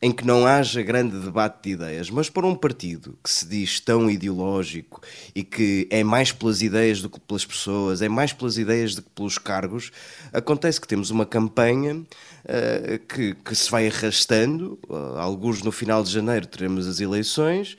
em 0.00 0.12
que 0.12 0.24
não 0.24 0.46
haja 0.46 0.80
grande 0.82 1.18
debate 1.18 1.64
de 1.64 1.70
ideias, 1.70 2.08
mas 2.08 2.30
para 2.30 2.46
um 2.46 2.54
partido 2.54 3.18
que 3.22 3.30
se 3.30 3.46
diz 3.46 3.80
tão 3.80 4.08
ideológico 4.08 5.02
e 5.34 5.42
que 5.42 5.88
é 5.90 6.04
mais 6.04 6.30
pelas 6.30 6.62
ideias 6.62 7.02
do 7.02 7.10
que 7.10 7.18
pelas 7.18 7.44
pessoas, 7.44 8.00
é 8.00 8.08
mais 8.08 8.32
pelas 8.32 8.58
ideias 8.58 8.94
do 8.94 9.02
que 9.02 9.10
pelos 9.10 9.38
cargos, 9.38 9.90
acontece 10.32 10.80
que 10.80 10.86
temos 10.86 11.10
uma 11.10 11.26
campanha 11.26 11.96
uh, 11.96 12.98
que, 13.08 13.34
que, 13.34 13.54
se 13.56 13.68
vai 13.70 13.88
arrastando, 13.88 14.78
uh, 14.88 15.18
alguns 15.18 15.62
no 15.62 15.72
final 15.72 16.04
de 16.04 16.12
janeiro 16.12 16.46
teremos 16.46 16.86
as 16.86 17.00
eleições, 17.00 17.76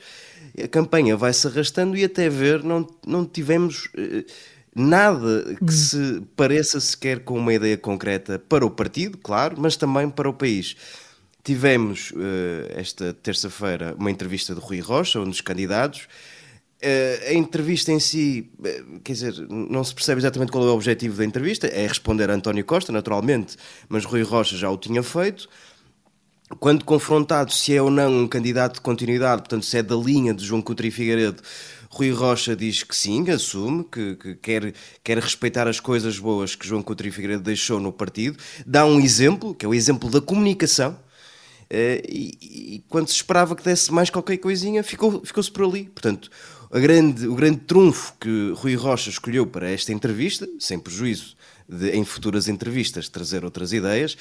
a 0.62 0.68
campanha 0.68 1.16
vai-se 1.16 1.46
arrastando 1.46 1.96
e 1.96 2.04
até 2.04 2.28
ver 2.28 2.62
não, 2.62 2.86
não 3.06 3.24
tivemos... 3.24 3.86
Uh, 3.96 4.24
nada 4.72 5.56
que 5.56 5.64
hum. 5.64 5.68
se 5.68 6.22
pareça 6.36 6.78
sequer 6.78 7.24
com 7.24 7.36
uma 7.36 7.52
ideia 7.52 7.76
concreta 7.76 8.38
para 8.38 8.64
o 8.64 8.70
partido, 8.70 9.18
claro, 9.18 9.56
mas 9.58 9.76
também 9.76 10.08
para 10.08 10.28
o 10.28 10.32
país. 10.32 10.76
Tivemos 11.42 12.10
uh, 12.10 12.16
esta 12.76 13.14
terça-feira 13.14 13.94
uma 13.98 14.10
entrevista 14.10 14.54
de 14.54 14.60
Rui 14.60 14.80
Rocha, 14.80 15.20
um 15.20 15.28
dos 15.28 15.40
candidatos. 15.40 16.02
Uh, 16.82 17.30
a 17.30 17.34
entrevista 17.34 17.92
em 17.92 18.00
si, 18.00 18.50
uh, 18.58 19.00
quer 19.00 19.12
dizer, 19.12 19.34
não 19.48 19.82
se 19.82 19.94
percebe 19.94 20.20
exatamente 20.20 20.52
qual 20.52 20.64
é 20.64 20.70
o 20.70 20.74
objetivo 20.74 21.16
da 21.16 21.24
entrevista, 21.24 21.66
é 21.66 21.86
responder 21.86 22.30
a 22.30 22.34
António 22.34 22.64
Costa, 22.64 22.92
naturalmente, 22.92 23.56
mas 23.88 24.04
Rui 24.04 24.22
Rocha 24.22 24.56
já 24.56 24.70
o 24.70 24.76
tinha 24.76 25.02
feito. 25.02 25.48
Quando 26.58 26.84
confrontado 26.84 27.52
se 27.52 27.74
é 27.74 27.80
ou 27.80 27.90
não 27.90 28.22
um 28.22 28.28
candidato 28.28 28.74
de 28.74 28.80
continuidade, 28.80 29.42
portanto, 29.42 29.64
se 29.64 29.78
é 29.78 29.82
da 29.82 29.94
linha 29.94 30.34
de 30.34 30.44
João 30.44 30.60
Coutinho 30.60 30.92
Figueiredo, 30.92 31.42
Rui 31.88 32.10
Rocha 32.10 32.54
diz 32.54 32.82
que 32.82 32.94
sim, 32.94 33.30
assume, 33.30 33.84
que, 33.84 34.16
que, 34.16 34.34
quer, 34.34 34.74
quer 35.02 35.18
respeitar 35.18 35.68
as 35.68 35.80
coisas 35.80 36.18
boas 36.18 36.54
que 36.54 36.66
João 36.66 36.82
Coutinho 36.82 37.12
Figueiredo 37.12 37.42
deixou 37.42 37.80
no 37.80 37.92
partido. 37.92 38.36
Dá 38.66 38.84
um 38.84 39.00
exemplo, 39.00 39.54
que 39.54 39.64
é 39.64 39.68
o 39.68 39.74
exemplo 39.74 40.10
da 40.10 40.20
comunicação 40.20 40.96
e, 41.70 42.36
e, 42.40 42.84
quando 42.88 43.08
se 43.08 43.14
esperava 43.14 43.54
que 43.54 43.62
desse 43.62 43.92
mais 43.92 44.10
qualquer 44.10 44.38
coisinha, 44.38 44.82
ficou, 44.82 45.22
ficou-se 45.24 45.50
por 45.50 45.64
ali. 45.64 45.84
Portanto, 45.84 46.30
grande, 46.72 47.26
o 47.26 47.34
grande 47.34 47.58
trunfo 47.58 48.14
que 48.20 48.52
Rui 48.56 48.74
Rocha 48.74 49.10
escolheu 49.10 49.46
para 49.46 49.70
esta 49.70 49.92
entrevista, 49.92 50.48
sem 50.58 50.78
prejuízo 50.78 51.36
de 51.68 51.90
em 51.90 52.04
futuras 52.04 52.48
entrevistas 52.48 53.08
trazer 53.08 53.44
outras 53.44 53.72
ideias, 53.72 54.16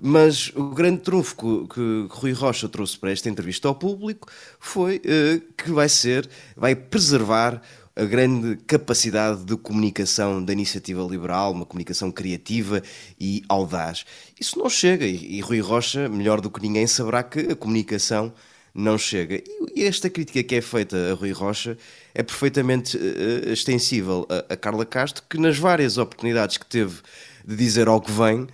mas 0.00 0.52
o 0.54 0.70
grande 0.70 1.00
trunfo 1.00 1.36
que, 1.36 1.74
que 1.74 2.06
Rui 2.10 2.32
Rocha 2.32 2.68
trouxe 2.68 2.98
para 2.98 3.12
esta 3.12 3.28
entrevista 3.28 3.68
ao 3.68 3.74
público 3.74 4.28
foi 4.58 4.96
uh, 4.96 5.52
que 5.56 5.70
vai 5.70 5.88
ser, 5.88 6.28
vai 6.56 6.74
preservar 6.74 7.60
a 7.96 8.04
grande 8.04 8.56
capacidade 8.66 9.44
de 9.44 9.56
comunicação 9.56 10.44
da 10.44 10.52
iniciativa 10.52 11.02
liberal, 11.02 11.52
uma 11.52 11.64
comunicação 11.64 12.10
criativa 12.10 12.82
e 13.20 13.42
audaz. 13.48 14.04
Isso 14.38 14.58
não 14.58 14.68
chega, 14.68 15.06
e, 15.06 15.40
Rui 15.40 15.60
Rocha, 15.60 16.08
melhor 16.08 16.40
do 16.40 16.50
que 16.50 16.60
ninguém, 16.60 16.86
saberá 16.86 17.22
que 17.22 17.40
a 17.52 17.56
comunicação 17.56 18.32
não 18.74 18.98
chega. 18.98 19.40
E 19.76 19.84
esta 19.84 20.10
crítica 20.10 20.42
que 20.42 20.56
é 20.56 20.60
feita 20.60 21.12
a 21.12 21.14
Rui 21.14 21.30
Rocha 21.30 21.78
é 22.12 22.22
perfeitamente 22.24 22.96
uh, 22.96 23.52
extensível 23.52 24.26
a, 24.48 24.56
Carla 24.56 24.84
Castro, 24.84 25.22
que 25.30 25.38
nas 25.38 25.56
várias 25.56 25.96
oportunidades 25.96 26.56
que 26.56 26.66
teve 26.66 27.00
de 27.46 27.54
dizer 27.54 27.86
ao 27.86 28.00
que 28.00 28.10
vem, 28.10 28.48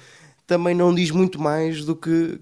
também 0.47 0.75
não 0.75 0.95
diz 0.95 1.11
muito 1.11 1.41
mais 1.41 1.85
do 1.85 1.97
que, 1.97 2.39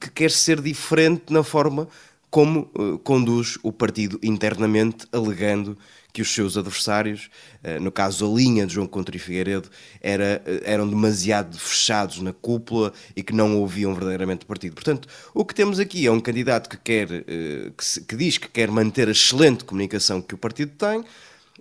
que 0.00 0.10
quer 0.10 0.30
ser 0.30 0.62
diferente 0.62 1.24
na 1.30 1.42
forma 1.42 1.86
como 2.30 2.70
uh, 2.74 2.98
conduz 3.00 3.58
o 3.62 3.70
partido 3.70 4.18
internamente, 4.22 5.06
alegando 5.12 5.76
que 6.12 6.20
os 6.20 6.32
seus 6.32 6.56
adversários, 6.56 7.30
eh, 7.62 7.78
no 7.80 7.90
caso 7.90 8.30
a 8.30 8.36
linha 8.36 8.66
de 8.66 8.74
João 8.74 8.86
Contra 8.86 9.16
e 9.16 9.18
Figueiredo, 9.18 9.70
era, 10.00 10.42
eh, 10.44 10.62
eram 10.64 10.86
demasiado 10.88 11.58
fechados 11.58 12.20
na 12.20 12.32
cúpula 12.32 12.92
e 13.16 13.22
que 13.22 13.32
não 13.32 13.58
ouviam 13.58 13.94
verdadeiramente 13.94 14.44
o 14.44 14.46
partido. 14.46 14.74
Portanto, 14.74 15.08
o 15.32 15.44
que 15.44 15.54
temos 15.54 15.78
aqui 15.78 16.06
é 16.06 16.10
um 16.10 16.20
candidato 16.20 16.68
que, 16.68 16.76
quer, 16.76 17.08
eh, 17.10 17.72
que, 18.06 18.14
diz 18.14 18.36
que 18.36 18.48
quer 18.48 18.70
manter 18.70 19.08
a 19.08 19.12
excelente 19.12 19.64
comunicação 19.64 20.20
que 20.20 20.34
o 20.34 20.38
partido 20.38 20.72
tem, 20.76 21.02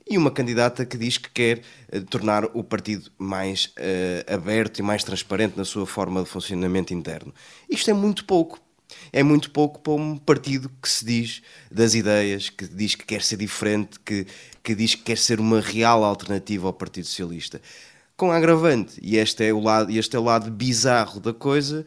e 0.10 0.17
uma 0.17 0.31
candidata 0.31 0.86
que 0.86 0.98
diz 0.98 1.17
que 1.17 1.29
quer 1.29 1.62
tornar 2.10 2.43
o 2.53 2.63
partido 2.63 3.10
mais 3.17 3.74
aberto 4.27 4.79
e 4.79 4.81
mais 4.81 5.03
transparente 5.05 5.55
na 5.55 5.63
sua 5.63 5.86
forma 5.86 6.22
de 6.22 6.27
funcionamento 6.27 6.93
interno. 6.93 7.34
Isto 7.70 7.91
é 7.91 7.93
muito 7.93 8.25
pouco, 8.25 8.60
é 9.12 9.24
muito 9.24 9.51
pouco 9.51 9.79
para 9.79 9.93
um 9.93 10.17
partido 10.17 10.71
que 10.81 10.89
se 10.89 11.05
diz 11.05 11.41
das 11.69 11.93
ideias, 11.93 12.50
que 12.50 12.67
diz 12.67 12.95
que 12.95 13.05
quer 13.05 13.21
ser 13.21 13.38
diferente, 13.38 14.00
que, 14.00 14.25
que 14.63 14.75
diz 14.75 14.95
que 14.95 15.03
quer 15.03 15.17
ser 15.17 15.39
uma 15.39 15.60
real 15.60 16.03
alternativa 16.03 16.67
ao 16.67 16.74
Partido 16.74 17.05
Socialista. 17.05 17.62
Com 18.15 18.31
agravante, 18.31 19.00
e 19.01 19.17
este 19.17 19.45
é 19.45 19.53
o 19.53 19.60
lado, 19.60 19.91
este 19.91 20.15
é 20.15 20.19
o 20.19 20.24
lado 20.24 20.51
bizarro 20.51 21.19
da 21.19 21.33
coisa, 21.33 21.86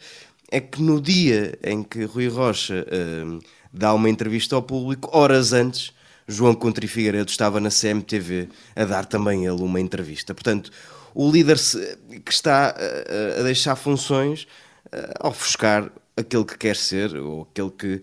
é 0.51 0.61
que 0.61 0.83
no 0.83 1.01
dia 1.01 1.59
em 1.63 1.83
que 1.83 2.05
Rui 2.05 2.29
Rocha 2.29 2.87
uh, 2.87 3.39
dá 3.73 3.93
uma 3.95 4.09
entrevista 4.09 4.55
ao 4.57 4.63
público, 4.63 5.09
horas 5.13 5.53
antes, 5.53 5.93
João 6.27 6.55
Contri 6.55 6.87
Figueiredo 6.87 7.31
estava 7.31 7.61
na 7.61 7.71
CMTV 7.71 8.49
a 8.75 8.85
dar 8.85 9.05
também 9.05 9.47
ele 9.47 9.63
uma 9.63 9.81
entrevista. 9.81 10.35
Portanto, 10.35 10.71
o 11.15 11.31
líder 11.31 11.59
que 12.25 12.33
está 12.33 12.75
a, 12.75 13.41
a 13.41 13.43
deixar 13.43 13.77
funções 13.77 14.47
a 15.21 15.29
ofuscar 15.29 15.91
aquele 16.17 16.45
que 16.45 16.57
quer 16.57 16.77
ser 16.77 17.17
ou 17.17 17.43
aquele 17.43 17.71
que, 17.71 18.01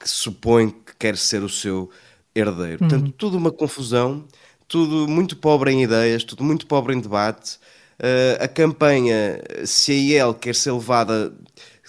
que 0.00 0.08
supõe 0.08 0.70
que 0.70 0.94
quer 0.98 1.16
ser 1.16 1.42
o 1.42 1.48
seu 1.48 1.90
herdeiro. 2.34 2.82
Uhum. 2.82 2.88
Portanto, 2.88 3.12
tudo 3.16 3.36
uma 3.36 3.50
confusão, 3.50 4.24
tudo 4.66 5.08
muito 5.08 5.36
pobre 5.36 5.70
em 5.72 5.82
ideias, 5.82 6.24
tudo 6.24 6.42
muito 6.42 6.66
pobre 6.66 6.94
em 6.94 7.00
debate. 7.00 7.58
Uh, 7.98 8.42
a 8.42 8.48
campanha, 8.48 9.40
se 9.64 9.92
a 9.92 9.94
IEL 9.94 10.34
quer 10.34 10.54
ser 10.54 10.72
levada, 10.72 11.32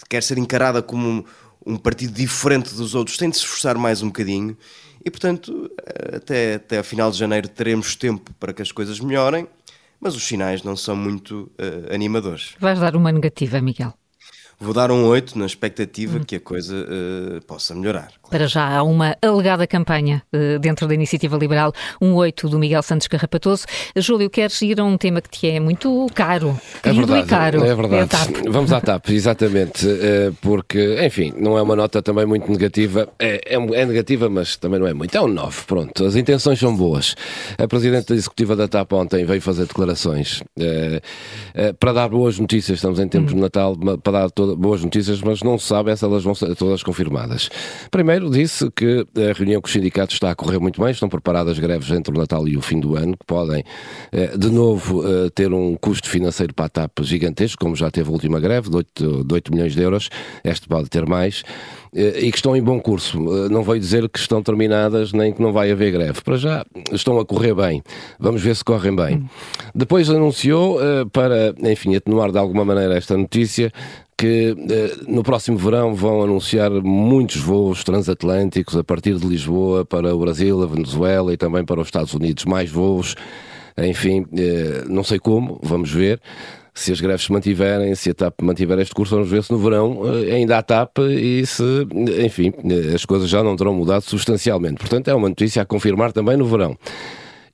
quer 0.08 0.22
ser 0.22 0.38
encarada 0.38 0.80
como 0.80 1.08
um, 1.08 1.24
um, 1.66 1.76
partido 1.76 2.12
diferente 2.12 2.74
dos 2.74 2.94
outros, 2.94 3.16
tem 3.16 3.28
de 3.28 3.36
se 3.36 3.42
esforçar 3.42 3.76
mais 3.76 4.02
um 4.02 4.06
bocadinho. 4.06 4.56
E, 5.04 5.10
portanto, 5.10 5.70
até, 6.14 6.54
até 6.54 6.78
a 6.78 6.82
final 6.82 7.10
de 7.10 7.18
janeiro 7.18 7.48
teremos 7.48 7.94
tempo 7.94 8.32
para 8.40 8.52
que 8.52 8.62
as 8.62 8.72
coisas 8.72 8.98
melhorem, 9.00 9.48
mas 10.00 10.14
os 10.14 10.24
sinais 10.24 10.62
não 10.62 10.76
são 10.76 10.94
muito 10.94 11.50
uh, 11.58 11.94
animadores. 11.94 12.54
Vais 12.58 12.78
dar 12.78 12.94
uma 12.94 13.10
negativa, 13.10 13.60
Miguel? 13.60 13.94
Vou 14.58 14.72
dar 14.72 14.90
um 14.90 15.06
8 15.06 15.38
na 15.38 15.44
expectativa 15.44 16.18
hum. 16.18 16.24
que 16.24 16.36
a 16.36 16.40
coisa 16.40 16.74
uh, 16.74 17.40
possa 17.42 17.74
melhorar. 17.74 18.10
Para 18.30 18.46
já 18.46 18.76
há 18.76 18.82
uma 18.82 19.16
alegada 19.22 19.66
campanha 19.66 20.22
uh, 20.32 20.58
dentro 20.58 20.86
da 20.86 20.94
Iniciativa 20.94 21.36
Liberal, 21.36 21.72
um 22.00 22.14
8 22.14 22.48
do 22.48 22.58
Miguel 22.58 22.82
Santos 22.82 23.06
Carrapatoso. 23.06 23.64
Júlio, 23.96 24.28
queres 24.28 24.60
ir 24.62 24.80
a 24.80 24.84
um 24.84 24.96
tema 24.96 25.20
que 25.20 25.28
te 25.28 25.48
é 25.48 25.60
muito 25.60 26.06
caro, 26.14 26.58
é 26.82 26.92
verdade, 26.92 27.20
e 27.20 27.24
caro. 27.24 27.64
É 27.64 27.74
verdade. 27.74 28.10
É 28.44 28.50
Vamos 28.50 28.72
à 28.72 28.80
TAP, 28.80 29.10
exatamente, 29.10 29.86
uh, 29.86 30.34
porque, 30.40 30.98
enfim, 31.04 31.32
não 31.36 31.56
é 31.56 31.62
uma 31.62 31.76
nota 31.76 32.02
também 32.02 32.26
muito 32.26 32.50
negativa, 32.50 33.08
é, 33.18 33.40
é, 33.46 33.54
é, 33.54 33.86
negativa, 33.86 34.28
mas 34.28 34.56
também 34.56 34.80
não 34.80 34.86
é 34.86 34.94
muito, 34.94 35.16
é 35.16 35.20
um 35.20 35.28
9, 35.28 35.64
pronto, 35.66 36.04
as 36.04 36.16
intenções 36.16 36.58
são 36.58 36.74
boas. 36.74 37.14
A 37.58 37.66
Presidente 37.66 38.12
Executiva 38.12 38.56
da 38.56 38.68
TAP 38.68 38.92
ontem 38.92 39.24
veio 39.24 39.40
fazer 39.40 39.66
declarações 39.66 40.42
para 41.78 41.92
dar 41.92 42.08
boas 42.08 42.38
notícias, 42.38 42.78
estamos 42.78 42.98
em 42.98 43.08
tempos 43.08 43.32
hum. 43.32 43.36
de 43.36 43.42
Natal, 43.42 43.76
para 44.02 44.12
dar 44.12 44.28
boas 44.56 44.82
notícias, 44.82 45.20
mas 45.22 45.42
não 45.42 45.58
se 45.58 45.66
sabe 45.66 45.96
se 45.96 46.04
elas 46.04 46.22
vão 46.22 46.34
ser 46.34 46.54
todas 46.56 46.82
confirmadas. 46.82 47.48
Primeiro, 47.90 48.15
disse 48.20 48.70
que 48.70 49.06
a 49.16 49.32
reunião 49.32 49.60
com 49.60 49.66
os 49.66 49.72
sindicatos 49.72 50.14
está 50.14 50.30
a 50.30 50.34
correr 50.34 50.58
muito 50.58 50.80
bem, 50.80 50.90
estão 50.90 51.08
preparadas 51.08 51.58
greves 51.58 51.90
entre 51.90 52.14
o 52.14 52.18
Natal 52.18 52.46
e 52.48 52.56
o 52.56 52.62
fim 52.62 52.80
do 52.80 52.96
ano, 52.96 53.16
que 53.16 53.24
podem, 53.26 53.64
eh, 54.12 54.36
de 54.36 54.50
novo, 54.50 55.02
eh, 55.06 55.30
ter 55.34 55.52
um 55.52 55.76
custo 55.76 56.08
financeiro 56.08 56.54
para 56.54 56.66
a 56.66 56.68
TAP 56.68 57.00
gigantesco, 57.02 57.62
como 57.62 57.74
já 57.76 57.90
teve 57.90 58.08
a 58.08 58.12
última 58.12 58.40
greve, 58.40 58.70
de 58.70 58.76
8, 58.76 59.24
de 59.24 59.34
8 59.34 59.52
milhões 59.52 59.74
de 59.74 59.82
euros. 59.82 60.08
Este 60.44 60.68
pode 60.68 60.88
ter 60.88 61.06
mais 61.06 61.42
eh, 61.94 62.20
e 62.20 62.30
que 62.30 62.36
estão 62.36 62.56
em 62.56 62.62
bom 62.62 62.80
curso. 62.80 63.18
Não 63.50 63.62
vou 63.62 63.78
dizer 63.78 64.08
que 64.08 64.18
estão 64.18 64.42
terminadas 64.42 65.12
nem 65.12 65.32
que 65.32 65.40
não 65.40 65.52
vai 65.52 65.70
haver 65.70 65.92
greve. 65.92 66.20
Para 66.22 66.36
já 66.36 66.64
estão 66.92 67.18
a 67.18 67.24
correr 67.24 67.54
bem. 67.54 67.82
Vamos 68.18 68.42
ver 68.42 68.54
se 68.56 68.64
correm 68.64 68.94
bem. 68.94 69.16
Hum. 69.16 69.26
Depois 69.74 70.08
anunciou, 70.10 70.78
para, 71.12 71.54
enfim, 71.62 71.94
atenuar 71.96 72.32
de 72.32 72.38
alguma 72.38 72.64
maneira 72.64 72.94
esta 72.94 73.16
notícia, 73.16 73.72
que 74.16 74.56
eh, 74.70 74.96
no 75.06 75.22
próximo 75.22 75.58
verão 75.58 75.94
vão 75.94 76.22
anunciar 76.22 76.70
muitos 76.70 77.36
voos 77.36 77.84
transatlânticos 77.84 78.76
a 78.76 78.84
partir 78.84 79.16
de 79.16 79.26
Lisboa 79.26 79.84
para 79.84 80.14
o 80.14 80.18
Brasil, 80.18 80.62
a 80.62 80.66
Venezuela 80.66 81.32
e 81.32 81.36
também 81.36 81.64
para 81.64 81.80
os 81.80 81.88
Estados 81.88 82.14
Unidos, 82.14 82.44
mais 82.44 82.70
voos 82.70 83.14
enfim, 83.78 84.26
eh, 84.36 84.84
não 84.88 85.04
sei 85.04 85.18
como, 85.18 85.60
vamos 85.62 85.90
ver 85.90 86.20
se 86.72 86.92
as 86.92 87.00
greves 87.00 87.24
se 87.24 87.32
mantiverem, 87.32 87.94
se 87.94 88.10
a 88.10 88.14
TAP 88.14 88.42
mantiver 88.42 88.78
este 88.78 88.94
curso, 88.94 89.14
vamos 89.14 89.30
ver 89.30 89.42
se 89.42 89.50
no 89.50 89.58
verão 89.58 90.02
eh, 90.04 90.34
ainda 90.34 90.58
há 90.58 90.62
TAP 90.62 90.98
e 90.98 91.44
se, 91.46 91.62
enfim, 92.24 92.52
as 92.94 93.04
coisas 93.04 93.28
já 93.28 93.42
não 93.42 93.56
terão 93.56 93.74
mudado 93.74 94.02
substancialmente. 94.02 94.76
Portanto, 94.76 95.08
é 95.08 95.14
uma 95.14 95.28
notícia 95.28 95.62
a 95.62 95.64
confirmar 95.64 96.12
também 96.12 96.36
no 96.36 96.46
verão. 96.46 96.76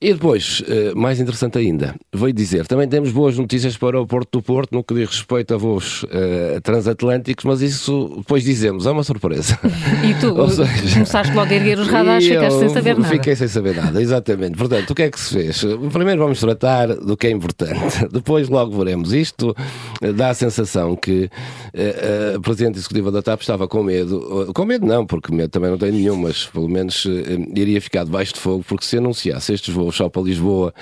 E 0.02 0.12
depois, 0.12 0.64
eh, 0.66 0.92
mais 0.96 1.20
interessante 1.20 1.58
ainda, 1.58 1.94
veio 2.12 2.32
dizer, 2.32 2.66
também 2.66 2.88
temos 2.88 3.12
boas 3.12 3.38
notícias 3.38 3.76
para 3.76 4.00
o 4.00 4.04
Porto 4.04 4.40
do 4.40 4.42
Porto 4.42 4.74
no 4.74 4.82
que 4.82 4.92
diz 4.94 5.08
respeito 5.08 5.54
a 5.54 5.56
voos 5.56 6.02
uh, 6.02 6.60
transatlânticos, 6.60 7.44
mas 7.44 7.62
isso 7.62 8.16
depois 8.16 8.42
dizemos, 8.42 8.84
é 8.84 8.90
uma 8.90 9.04
surpresa. 9.04 9.56
E 10.04 10.12
tu 10.14 10.34
seja, 10.50 10.94
começaste 10.94 11.32
logo 11.32 11.52
a 11.52 11.54
erguer 11.54 11.78
os 11.78 11.86
radares, 11.86 12.26
ficaste 12.26 12.58
sem 12.58 12.68
saber 12.70 12.98
nada. 12.98 13.14
Fiquei 13.14 13.36
sem 13.36 13.46
saber 13.46 13.76
nada, 13.76 14.02
exatamente. 14.02 14.58
Portanto, 14.58 14.90
o 14.90 14.94
que 14.96 15.02
é 15.02 15.10
que 15.10 15.20
se 15.20 15.34
fez? 15.34 15.64
Primeiro 15.92 16.20
vamos 16.20 16.40
tratar 16.40 16.88
do 16.96 17.16
que 17.16 17.28
é 17.28 17.30
importante, 17.30 18.04
depois 18.10 18.48
logo 18.48 18.76
veremos. 18.76 19.12
Isto 19.12 19.54
eh, 20.00 20.12
dá 20.12 20.30
a 20.30 20.34
sensação 20.34 20.96
que 20.96 21.30
uh, 21.74 22.38
a 22.38 22.40
Presidente 22.40 22.76
Executiva 22.76 23.12
da 23.12 23.22
TAP 23.22 23.40
estava 23.42 23.68
com 23.68 23.84
medo, 23.84 24.50
com 24.52 24.64
medo 24.64 24.84
não, 24.84 25.06
porque 25.06 25.32
medo 25.32 25.50
também 25.50 25.70
não 25.70 25.78
tem 25.78 25.92
nenhum, 25.92 26.16
mas 26.16 26.46
pelo 26.46 26.68
menos 26.68 27.04
uh, 27.04 27.10
iria 27.54 27.80
ficar 27.80 28.02
debaixo 28.02 28.34
de 28.34 28.40
fogo, 28.40 28.64
porque 28.66 28.84
se 28.84 28.96
anunciasse 28.96 29.54
estes 29.54 29.72
voos 29.72 29.91
só 29.92 30.08
para 30.08 30.22
Lisboa, 30.22 30.74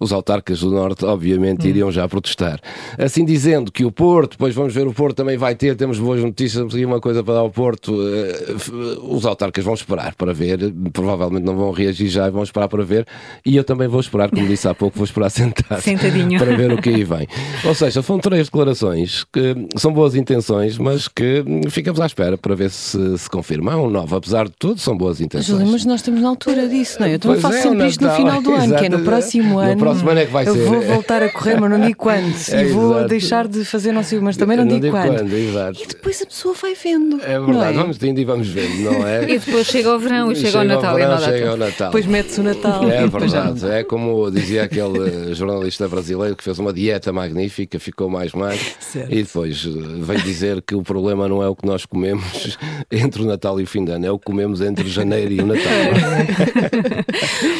os 0.00 0.12
autarcas 0.12 0.60
do 0.60 0.70
Norte, 0.70 1.04
obviamente, 1.04 1.66
hum. 1.66 1.70
iriam 1.70 1.92
já 1.92 2.08
protestar. 2.08 2.60
Assim 2.98 3.24
dizendo 3.24 3.70
que 3.70 3.84
o 3.84 3.92
Porto, 3.92 4.32
depois 4.32 4.54
vamos 4.54 4.74
ver, 4.74 4.86
o 4.86 4.92
Porto 4.92 5.16
também 5.16 5.36
vai 5.36 5.54
ter, 5.54 5.76
temos 5.76 5.98
boas 5.98 6.22
notícias, 6.22 6.54
temos 6.54 6.74
uma 6.74 7.00
coisa 7.00 7.22
para 7.22 7.34
dar 7.34 7.40
ao 7.40 7.50
Porto, 7.50 7.92
uh, 7.92 9.14
os 9.14 9.26
autarcas 9.26 9.64
vão 9.64 9.74
esperar 9.74 10.14
para 10.14 10.32
ver, 10.32 10.72
provavelmente 10.92 11.44
não 11.44 11.56
vão 11.56 11.70
reagir 11.70 12.08
já, 12.08 12.28
vão 12.30 12.42
esperar 12.42 12.68
para 12.68 12.84
ver, 12.84 13.06
e 13.44 13.56
eu 13.56 13.64
também 13.64 13.88
vou 13.88 14.00
esperar, 14.00 14.30
como 14.30 14.46
disse 14.46 14.68
há 14.68 14.74
pouco, 14.74 14.96
vou 14.96 15.04
esperar 15.04 15.30
sentado 15.30 15.80
Sentadinho. 15.82 16.38
para 16.38 16.56
ver 16.56 16.72
o 16.72 16.80
que 16.80 16.88
aí 16.88 17.04
vem. 17.04 17.26
Ou 17.64 17.74
seja, 17.74 18.02
foram 18.02 18.20
três 18.20 18.46
declarações 18.46 19.24
que 19.24 19.54
são 19.76 19.92
boas 19.92 20.14
intenções, 20.14 20.78
mas 20.78 21.08
que 21.08 21.44
ficamos 21.70 22.00
à 22.00 22.06
espera 22.06 22.38
para 22.38 22.54
ver 22.54 22.70
se 22.70 23.18
se 23.18 23.30
confirma. 23.30 23.72
É 23.72 23.76
um 23.76 23.90
novo, 23.90 24.16
apesar 24.16 24.46
de 24.46 24.54
tudo, 24.58 24.80
são 24.80 24.96
boas 24.96 25.20
intenções. 25.20 25.70
Mas 25.70 25.84
nós 25.84 26.00
estamos 26.00 26.20
na 26.20 26.28
altura 26.28 26.68
disso, 26.68 26.98
não 27.00 27.06
é? 27.06 27.14
Eu 27.14 27.18
também 27.18 27.40
faço 27.40 27.56
é, 27.56 27.62
sempre 27.62 27.86
isto 27.86 28.04
no 28.04 28.10
final 28.12 28.42
do 28.42 28.52
ano, 28.52 28.57
que 28.66 28.86
é 28.86 28.88
no 28.88 29.00
próximo 29.00 29.58
ano. 29.58 29.72
No 29.72 29.78
próximo 29.78 30.10
ano 30.10 30.20
é 30.20 30.26
que 30.26 30.32
vai 30.32 30.46
eu 30.46 30.54
ser. 30.54 30.60
Eu 30.60 30.66
vou 30.66 30.80
voltar 30.82 31.22
a 31.22 31.28
correr, 31.28 31.60
mas 31.60 31.70
não 31.70 31.80
digo 31.80 31.96
quando. 31.96 32.34
É, 32.52 32.62
e 32.64 32.66
vou 32.66 32.92
exato. 32.92 33.08
deixar 33.08 33.48
de 33.48 33.64
fazer 33.64 33.92
não 33.92 34.02
sei, 34.02 34.20
mas 34.20 34.36
também 34.36 34.56
não, 34.56 34.64
não 34.64 34.72
digo, 34.72 34.86
digo 34.86 34.96
quando. 34.96 35.18
quando 35.18 35.32
exato. 35.32 35.82
E 35.82 35.86
depois 35.86 36.22
a 36.22 36.26
pessoa 36.26 36.54
vai 36.54 36.74
vendo. 36.74 37.20
É 37.22 37.38
verdade, 37.38 37.72
é? 37.72 37.80
vamos 37.80 38.02
indo 38.02 38.20
e 38.20 38.24
vamos 38.24 38.48
vendo, 38.48 38.82
não 38.82 39.06
é? 39.06 39.24
e 39.30 39.38
depois 39.38 39.66
chega 39.66 39.94
o 39.94 39.98
verão 39.98 40.32
e 40.32 40.36
chega, 40.36 40.50
chega 40.50 40.64
o 40.64 40.64
Natal. 40.64 40.94
Verão, 40.94 41.16
e 41.16 41.24
chega 41.24 41.54
o 41.54 41.56
Natal. 41.56 41.88
Depois 41.88 42.06
mete-se 42.06 42.40
o 42.40 42.42
Natal. 42.42 42.90
É 42.90 43.06
verdade, 43.06 43.70
é 43.70 43.84
como 43.84 44.30
dizia 44.30 44.64
aquele 44.64 45.34
jornalista 45.34 45.88
brasileiro 45.88 46.36
que 46.36 46.44
fez 46.44 46.58
uma 46.58 46.72
dieta 46.72 47.12
magnífica, 47.12 47.78
ficou 47.78 48.08
mais 48.08 48.32
magro 48.32 48.58
certo. 48.80 49.12
e 49.12 49.22
depois 49.22 49.66
eh, 49.66 49.70
veio 50.00 50.20
dizer 50.22 50.62
que 50.62 50.74
o 50.74 50.82
problema 50.82 51.28
não 51.28 51.42
é 51.42 51.48
o 51.48 51.56
que 51.56 51.66
nós 51.66 51.84
comemos 51.84 52.58
entre 52.90 53.22
o 53.22 53.26
Natal 53.26 53.60
e 53.60 53.64
o 53.64 53.66
fim 53.66 53.84
de 53.84 53.92
ano, 53.92 54.06
é 54.06 54.10
o 54.10 54.18
que 54.18 54.24
comemos 54.24 54.60
entre 54.60 54.88
janeiro 54.88 55.32
e 55.32 55.40
o 55.40 55.46
Natal. 55.46 55.62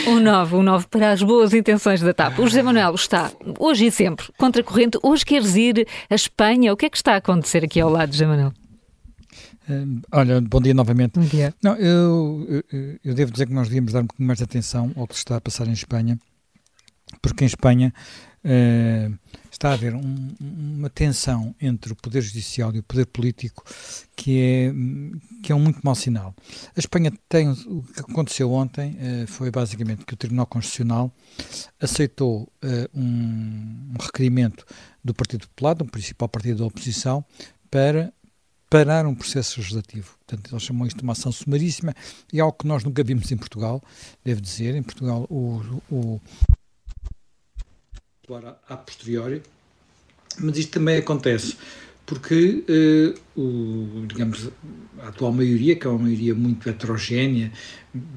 um 0.09 0.21
novo, 0.21 0.59
um 0.59 0.63
novo 0.63 0.78
para 0.87 1.13
as 1.13 1.23
boas 1.23 1.53
intenções 1.53 2.01
da 2.01 2.13
TAP. 2.13 2.39
O 2.39 2.47
José 2.47 2.63
Manuel 2.63 2.95
está, 2.95 3.31
hoje 3.59 3.87
e 3.87 3.91
sempre, 3.91 4.27
contra 4.39 4.63
a 4.63 4.65
corrente. 4.65 4.99
Hoje 5.03 5.25
queres 5.25 5.57
ir 5.57 5.87
à 6.09 6.15
Espanha. 6.15 6.73
O 6.73 6.77
que 6.77 6.87
é 6.87 6.91
que 6.91 6.97
está 6.97 7.15
a 7.15 7.17
acontecer 7.17 7.65
aqui 7.65 7.81
ao 7.81 7.91
lado, 7.91 8.13
José 8.13 8.27
Manuel? 8.27 8.53
Uh, 9.69 10.01
olha, 10.13 10.41
bom 10.41 10.61
dia 10.61 10.73
novamente. 10.73 11.19
Bom 11.19 11.27
dia. 11.27 11.55
Não, 11.63 11.77
eu, 11.77 12.63
eu, 12.73 12.99
eu, 13.05 13.15
devo 13.15 13.31
dizer 13.31 13.47
que 13.47 13.53
nós 13.53 13.69
devíamos 13.69 13.93
dar 13.93 14.01
um 14.01 14.07
pouco 14.07 14.23
mais 14.23 14.39
de 14.39 14.45
atenção 14.45 14.93
ao 14.97 15.07
que 15.07 15.15
está 15.15 15.37
a 15.37 15.41
passar 15.41 15.67
em 15.69 15.73
Espanha, 15.73 16.19
porque 17.21 17.45
em 17.45 17.47
Espanha 17.47 17.93
uh, 18.45 19.19
está 19.51 19.71
a 19.71 19.73
haver 19.73 19.95
um, 19.95 20.35
uma 20.41 20.91
tensão 20.91 21.55
entre 21.61 21.93
o 21.93 21.97
poder 21.97 22.21
judicial 22.21 22.75
e 22.75 22.79
o 22.79 22.83
poder 22.83 23.07
político 23.07 23.65
que 24.15 24.41
é, 24.41 24.73
que 25.43 25.53
é 25.53 25.55
um 25.55 25.61
muito 25.61 25.81
mau 25.83 25.95
sinal. 25.95 26.35
A 26.77 26.79
Espanha 26.79 27.13
tem, 27.29 27.49
o 27.51 27.83
que 27.83 28.01
aconteceu 28.01 28.53
ontem 28.53 28.97
uh, 28.97 29.27
foi 29.27 29.51
basicamente 29.51 30.05
que 30.05 30.15
o 30.15 30.17
Tribunal 30.17 30.47
Constitucional 30.47 31.13
aceitou 31.81 32.43
uh, 32.43 32.99
um, 32.99 33.93
um, 33.95 33.97
requerimento 34.01 34.65
do 35.03 35.15
Partido 35.15 35.49
Popular, 35.49 35.75
do 35.75 35.85
principal 35.85 36.29
partido 36.29 36.59
da 36.59 36.67
oposição, 36.67 37.25
para 37.71 38.13
parar 38.71 39.07
um 39.07 39.15
processo 39.15 39.61
legislativo. 39.61 40.17
Portanto, 40.27 40.53
eles 40.53 40.63
chamam 40.63 40.87
isto 40.87 40.99
de 40.99 41.03
uma 41.03 41.13
ação 41.13 41.33
sumaríssima 41.33 41.95
e 42.33 42.39
é 42.39 42.43
algo 42.43 42.57
que 42.57 42.67
nós 42.67 42.85
nunca 42.85 43.03
vimos 43.03 43.31
em 43.33 43.37
Portugal, 43.37 43.83
devo 44.25 44.41
dizer. 44.41 44.75
Em 44.75 44.83
Portugal, 44.83 45.27
o, 45.31 45.81
o 45.91 46.21
a 48.69 48.77
posteriori, 48.77 49.43
mas 50.39 50.57
isto 50.59 50.73
também 50.73 50.99
acontece 50.99 51.57
porque 52.09 52.65
uh, 53.37 53.39
o, 53.39 54.07
digamos, 54.07 54.49
a 54.99 55.09
atual 55.09 55.31
maioria, 55.31 55.77
que 55.77 55.87
é 55.87 55.91
uma 55.91 55.99
maioria 55.99 56.35
muito 56.35 56.67
heterogénea, 56.67 57.53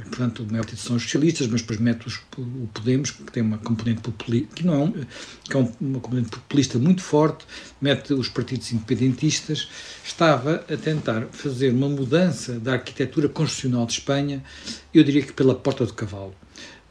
portanto, 0.04 0.44
o 0.44 0.50
maior 0.50 0.66
são 0.78 0.96
os 0.96 1.04
socialistas, 1.04 1.48
mas 1.48 1.60
depois 1.60 1.78
mete 1.78 2.08
os, 2.08 2.16
o 2.38 2.70
Podemos, 2.74 3.12
que 3.12 3.30
tem 3.30 3.44
uma 3.44 3.58
componente 3.58 4.00
populista, 4.00 4.56
que 4.56 4.66
não 4.66 4.74
é, 4.76 4.78
um, 4.78 4.92
que 4.92 5.58
é 5.58 5.60
uma 5.82 6.00
componente 6.00 6.30
populista 6.30 6.80
muito 6.80 7.02
forte, 7.02 7.46
mete 7.82 8.14
os 8.14 8.30
partidos 8.30 8.72
independentistas, 8.72 9.68
estava 10.06 10.64
a 10.72 10.78
tentar 10.78 11.28
fazer 11.34 11.74
uma 11.74 11.90
mudança 11.90 12.58
da 12.62 12.74
arquitetura 12.74 13.28
constitucional 13.28 13.86
de 13.86 13.92
Espanha, 13.92 14.42
eu 14.94 15.04
diria 15.04 15.22
que 15.22 15.34
pela 15.34 15.54
porta 15.54 15.86
do 15.86 15.94
cavalo 15.94 16.34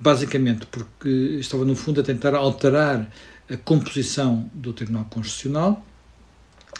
basicamente 0.00 0.66
porque 0.66 1.08
estava, 1.38 1.64
no 1.64 1.76
fundo, 1.76 2.00
a 2.00 2.04
tentar 2.04 2.34
alterar 2.34 3.06
a 3.48 3.56
composição 3.58 4.50
do 4.54 4.72
Tribunal 4.72 5.06
Constitucional, 5.10 5.84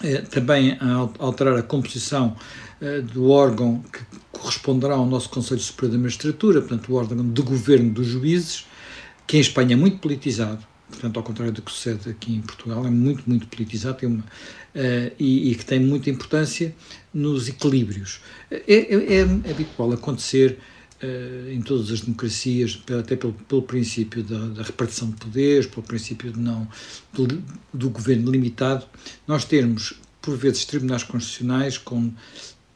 eh, 0.03 0.23
também 0.23 0.79
a 0.81 1.09
alterar 1.19 1.57
a 1.59 1.63
composição 1.63 2.35
eh, 2.81 3.03
do 3.03 3.29
órgão 3.31 3.85
que 3.93 4.01
corresponderá 4.33 4.95
ao 4.95 5.05
nosso 5.05 5.29
Conselho 5.29 5.61
Superior 5.61 5.93
da 5.93 6.03
Magistratura, 6.03 6.61
portanto, 6.61 6.91
o 6.91 6.95
órgão 6.95 7.31
de 7.31 7.43
governo 7.43 7.93
dos 7.93 8.07
juízes, 8.07 8.65
que 9.27 9.37
em 9.37 9.41
Espanha 9.41 9.75
é 9.75 9.77
muito 9.77 9.99
politizado, 9.99 10.65
portanto, 10.89 11.17
ao 11.19 11.23
contrário 11.23 11.53
do 11.53 11.61
que 11.61 11.71
sucede 11.71 12.09
aqui 12.09 12.37
em 12.37 12.41
Portugal, 12.41 12.87
é 12.87 12.91
muito, 12.91 13.23
muito 13.29 13.47
politizado 13.49 13.99
tem 13.99 14.09
uma, 14.09 14.21
uh, 14.23 15.13
e, 15.19 15.51
e, 15.51 15.55
que 15.55 15.65
tem 15.65 15.79
muita 15.79 16.11
importância 16.11 16.75
nos 17.13 17.49
equilíbrios. 17.49 18.21
É, 18.51 18.63
é, 18.67 19.15
é 19.21 19.51
habitual 19.51 19.93
acontecer 19.93 20.59
em 21.51 21.63
todas 21.63 21.91
as 21.91 22.01
democracias, 22.03 22.79
até 22.99 23.17
pelo, 23.17 23.33
pelo 23.33 23.63
princípio 23.63 24.23
da, 24.23 24.39
da, 24.49 24.63
repartição 24.63 25.11
de 25.11 25.17
poderes, 25.17 25.67
pelo 25.67 25.83
princípio 25.83 26.31
de 26.31 26.39
não, 26.39 26.69
do, 27.13 27.27
do 27.73 27.89
governo 27.89 28.31
limitado, 28.31 28.85
nós 29.27 29.45
termos, 29.45 29.95
por 30.21 30.37
vezes, 30.37 30.65
tribunais 30.65 31.03
constitucionais 31.03 31.79
com 31.79 32.13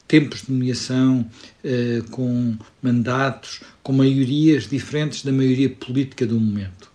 tempos 0.08 0.42
de 0.42 0.52
nomeação, 0.52 1.28
uh, 1.64 2.10
com 2.10 2.56
mandatos, 2.82 3.60
com 3.82 3.92
maiorias 3.92 4.68
diferentes 4.68 5.22
da 5.22 5.32
maioria 5.32 5.68
política 5.68 6.26
do 6.26 6.40
momento. 6.40 6.90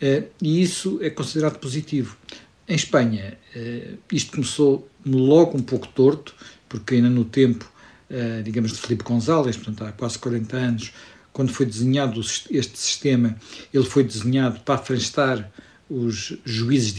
Uh, 0.00 0.28
e 0.40 0.62
isso 0.62 0.98
é 1.02 1.10
considerado 1.10 1.58
positivo. 1.58 2.16
Em 2.68 2.76
Espanha, 2.76 3.36
isto 4.10 4.30
começou 4.32 4.88
logo 5.04 5.58
um 5.58 5.62
pouco 5.62 5.88
torto, 5.88 6.34
porque 6.68 6.94
ainda 6.94 7.10
no 7.10 7.24
tempo 7.24 7.70
eh, 7.70 7.71
digamos, 8.44 8.72
de 8.72 8.78
Felipe 8.78 9.04
González, 9.04 9.56
portanto, 9.56 9.84
há 9.84 9.92
quase 9.92 10.18
40 10.18 10.56
anos, 10.56 10.92
quando 11.32 11.52
foi 11.52 11.64
desenhado 11.64 12.20
este 12.20 12.78
sistema, 12.78 13.36
ele 13.72 13.84
foi 13.84 14.04
desenhado 14.04 14.60
para 14.60 14.74
afastar 14.74 15.50
os 15.88 16.38
juízes 16.44 16.94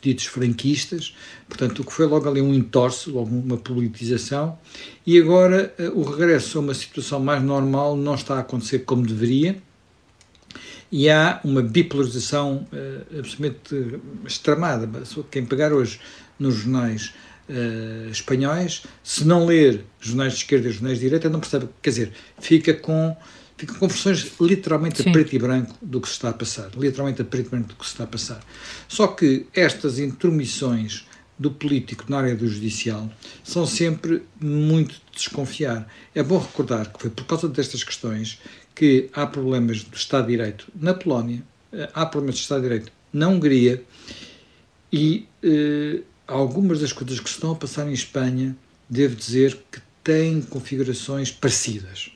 ditos 0.00 0.26
franquistas, 0.26 1.14
portanto, 1.48 1.80
o 1.80 1.84
que 1.84 1.92
foi 1.92 2.06
logo 2.06 2.28
ali 2.28 2.40
um 2.40 2.54
entorce, 2.54 3.10
logo 3.10 3.30
uma 3.34 3.56
politização, 3.56 4.58
e 5.04 5.18
agora 5.18 5.74
eh, 5.76 5.88
o 5.88 6.02
regresso 6.02 6.58
a 6.58 6.60
uma 6.60 6.74
situação 6.74 7.18
mais 7.18 7.42
normal 7.42 7.96
não 7.96 8.14
está 8.14 8.36
a 8.36 8.40
acontecer 8.40 8.80
como 8.80 9.04
deveria, 9.04 9.60
e 10.90 11.08
há 11.08 11.40
uma 11.42 11.62
bipolarização 11.62 12.68
uh, 12.70 13.18
absolutamente 13.18 13.98
extremada. 14.26 14.86
Quem 15.30 15.46
pegar 15.46 15.72
hoje 15.72 15.98
nos 16.38 16.56
jornais 16.56 17.14
uh, 17.48 18.10
espanhóis, 18.10 18.84
se 19.02 19.24
não 19.24 19.44
ler 19.44 19.84
jornais 20.00 20.32
de 20.34 20.38
esquerda 20.40 20.68
e 20.68 20.72
jornais 20.72 20.98
de 20.98 21.04
direita, 21.04 21.28
não 21.28 21.40
percebe. 21.40 21.68
Quer 21.80 21.90
dizer, 21.90 22.12
fica 22.38 22.74
com, 22.74 23.16
fica 23.56 23.74
com 23.74 23.88
versões 23.88 24.32
literalmente 24.40 25.02
Sim. 25.02 25.10
a 25.10 25.12
preto 25.12 25.34
e 25.34 25.38
branco 25.38 25.74
do 25.80 26.00
que 26.00 26.08
se 26.08 26.14
está 26.14 26.30
a 26.30 26.32
passar. 26.32 26.70
Literalmente 26.76 27.22
a 27.22 27.24
preto 27.24 27.46
e 27.46 27.50
branco 27.50 27.68
do 27.68 27.74
que 27.76 27.84
se 27.84 27.92
está 27.92 28.04
a 28.04 28.06
passar. 28.06 28.40
Só 28.88 29.06
que 29.06 29.46
estas 29.54 29.98
intromissões 29.98 31.06
do 31.38 31.50
político 31.50 32.04
na 32.08 32.18
área 32.18 32.36
do 32.36 32.46
judicial 32.46 33.10
são 33.42 33.66
sempre 33.66 34.22
muito 34.40 34.94
de 34.94 35.16
desconfiar. 35.16 35.88
É 36.14 36.22
bom 36.22 36.38
recordar 36.38 36.92
que 36.92 37.00
foi 37.00 37.10
por 37.10 37.24
causa 37.24 37.48
destas 37.48 37.82
questões 37.82 38.38
que 38.74 39.10
há 39.12 39.26
problemas 39.26 39.82
do 39.82 39.96
Estado 39.96 40.26
de 40.26 40.36
Direito 40.36 40.66
na 40.74 40.94
Polónia, 40.94 41.42
eh, 41.72 41.90
há 41.92 42.06
problemas 42.06 42.36
do 42.36 42.42
Estado 42.42 42.62
de 42.62 42.68
Direito 42.68 42.92
na 43.12 43.28
Hungria 43.28 43.82
e 44.92 45.26
eh, 45.42 46.00
algumas 46.26 46.80
das 46.80 46.92
coisas 46.92 47.20
que 47.20 47.28
estão 47.28 47.52
a 47.52 47.56
passar 47.56 47.88
em 47.88 47.92
Espanha, 47.92 48.56
devo 48.88 49.14
dizer 49.16 49.58
que 49.70 49.80
têm 50.02 50.42
configurações 50.42 51.30
parecidas. 51.30 52.10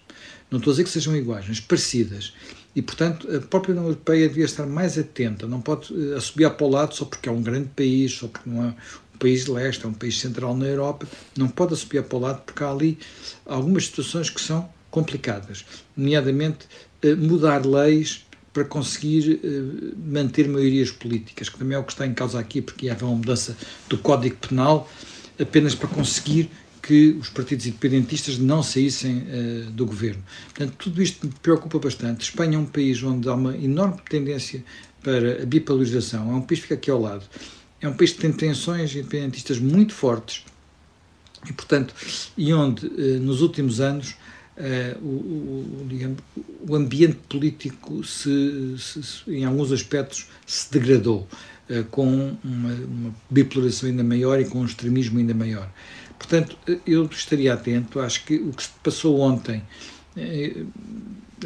Não 0.51 0.59
estou 0.59 0.71
a 0.71 0.75
dizer 0.75 0.85
que 0.85 0.91
sejam 0.91 1.17
iguais, 1.17 1.47
mas 1.49 1.61
parecidas. 1.61 2.33
E, 2.75 2.83
portanto, 2.83 3.27
a 3.35 3.41
própria 3.41 3.73
União 3.73 3.87
Europeia 3.87 4.29
devia 4.29 4.45
estar 4.45 4.67
mais 4.67 4.99
atenta, 4.99 5.47
não 5.47 5.63
pode 5.63 5.95
uh, 5.95 6.17
assobiar 6.17 6.55
para 6.55 6.67
o 6.67 6.71
lado 6.71 6.95
só 6.95 7.07
porque 7.07 7.27
é 7.27 7.33
um 7.33 7.43
grande 7.43 7.71
país, 7.75 8.13
só 8.13 8.29
porque 8.29 8.51
não 8.51 8.65
é 8.65 8.75
um 9.15 9.19
país 9.19 9.47
de 9.47 9.51
leste, 9.51 9.87
é 9.87 9.89
um 9.89 9.95
país 9.95 10.21
central 10.21 10.55
na 10.55 10.67
Europa, 10.67 11.09
não 11.39 11.49
pode 11.49 11.73
assobiar 11.73 12.05
para 12.05 12.19
o 12.19 12.21
lado 12.21 12.43
porque 12.45 12.63
há 12.63 12.71
ali 12.71 12.99
algumas 13.47 13.87
situações 13.87 14.29
que 14.29 14.41
são 14.41 14.69
complicadas, 14.91 15.65
nomeadamente 15.97 16.67
uh, 17.03 17.17
mudar 17.17 17.65
leis 17.65 18.26
para 18.57 18.65
conseguir 18.65 19.39
uh, 19.45 19.95
manter 20.11 20.49
maiorias 20.49 20.91
políticas, 20.91 21.51
que 21.51 21.59
também 21.59 21.77
é 21.77 21.79
o 21.79 21.85
que 21.85 21.93
está 21.93 22.07
em 22.07 22.15
causa 22.15 22.41
aqui, 22.41 22.63
porque 22.63 22.87
ia 22.87 22.93
haver 22.93 23.05
uma 23.05 23.17
mudança 23.17 23.55
do 23.87 23.99
Código 23.99 24.35
Penal 24.37 24.91
apenas 25.39 25.75
para 25.75 25.87
conseguir 25.91 26.49
que 26.81 27.11
os 27.21 27.29
partidos 27.29 27.67
independentistas 27.67 28.39
não 28.39 28.63
saíssem 28.63 29.19
uh, 29.19 29.71
do 29.73 29.85
governo. 29.85 30.25
Portanto, 30.55 30.75
tudo 30.79 31.03
isto 31.03 31.27
me 31.27 31.33
preocupa 31.43 31.79
bastante. 31.79 32.23
Espanha 32.23 32.57
é 32.57 32.59
um 32.59 32.65
país 32.65 33.03
onde 33.03 33.29
há 33.29 33.35
uma 33.35 33.55
enorme 33.59 34.01
tendência 34.09 34.65
para 35.03 35.43
a 35.43 35.45
bipolarização, 35.45 36.33
é 36.33 36.35
um 36.35 36.41
país 36.41 36.61
que 36.61 36.63
fica 36.63 36.77
aqui 36.77 36.91
ao 36.91 36.99
lado. 36.99 37.27
É 37.79 37.87
um 37.87 37.93
país 37.93 38.15
que 38.15 38.21
tem 38.21 38.33
tensões 38.33 38.97
independentistas 38.97 39.59
muito 39.59 39.93
fortes 39.93 40.47
e, 41.47 41.53
portanto, 41.53 41.95
e 42.39 42.55
onde 42.55 42.87
uh, 42.87 43.21
nos 43.21 43.43
últimos 43.43 43.81
anos 43.81 44.15
uh, 44.59 44.99
o, 45.05 45.09
o, 45.09 46.17
o 46.69 46.77
ambiente 46.77 47.19
político, 47.29 48.03
se, 48.05 48.75
se, 48.79 49.03
se, 49.03 49.31
em 49.31 49.45
alguns 49.45 49.73
aspectos, 49.73 50.27
se 50.47 50.71
degradou, 50.71 51.29
com 51.91 52.37
uma, 52.45 52.75
uma 52.75 53.15
bipolarização 53.29 53.89
ainda 53.89 54.05
maior 54.05 54.41
e 54.41 54.45
com 54.45 54.61
um 54.61 54.65
extremismo 54.65 55.19
ainda 55.19 55.35
maior. 55.35 55.69
Portanto, 56.19 56.57
eu 56.87 57.05
estaria 57.07 57.53
atento, 57.53 58.01
acho 58.01 58.25
que 58.25 58.37
o 58.37 58.53
que 58.53 58.63
se 58.63 58.71
passou 58.83 59.21
ontem, 59.21 59.63
eh, 60.17 60.65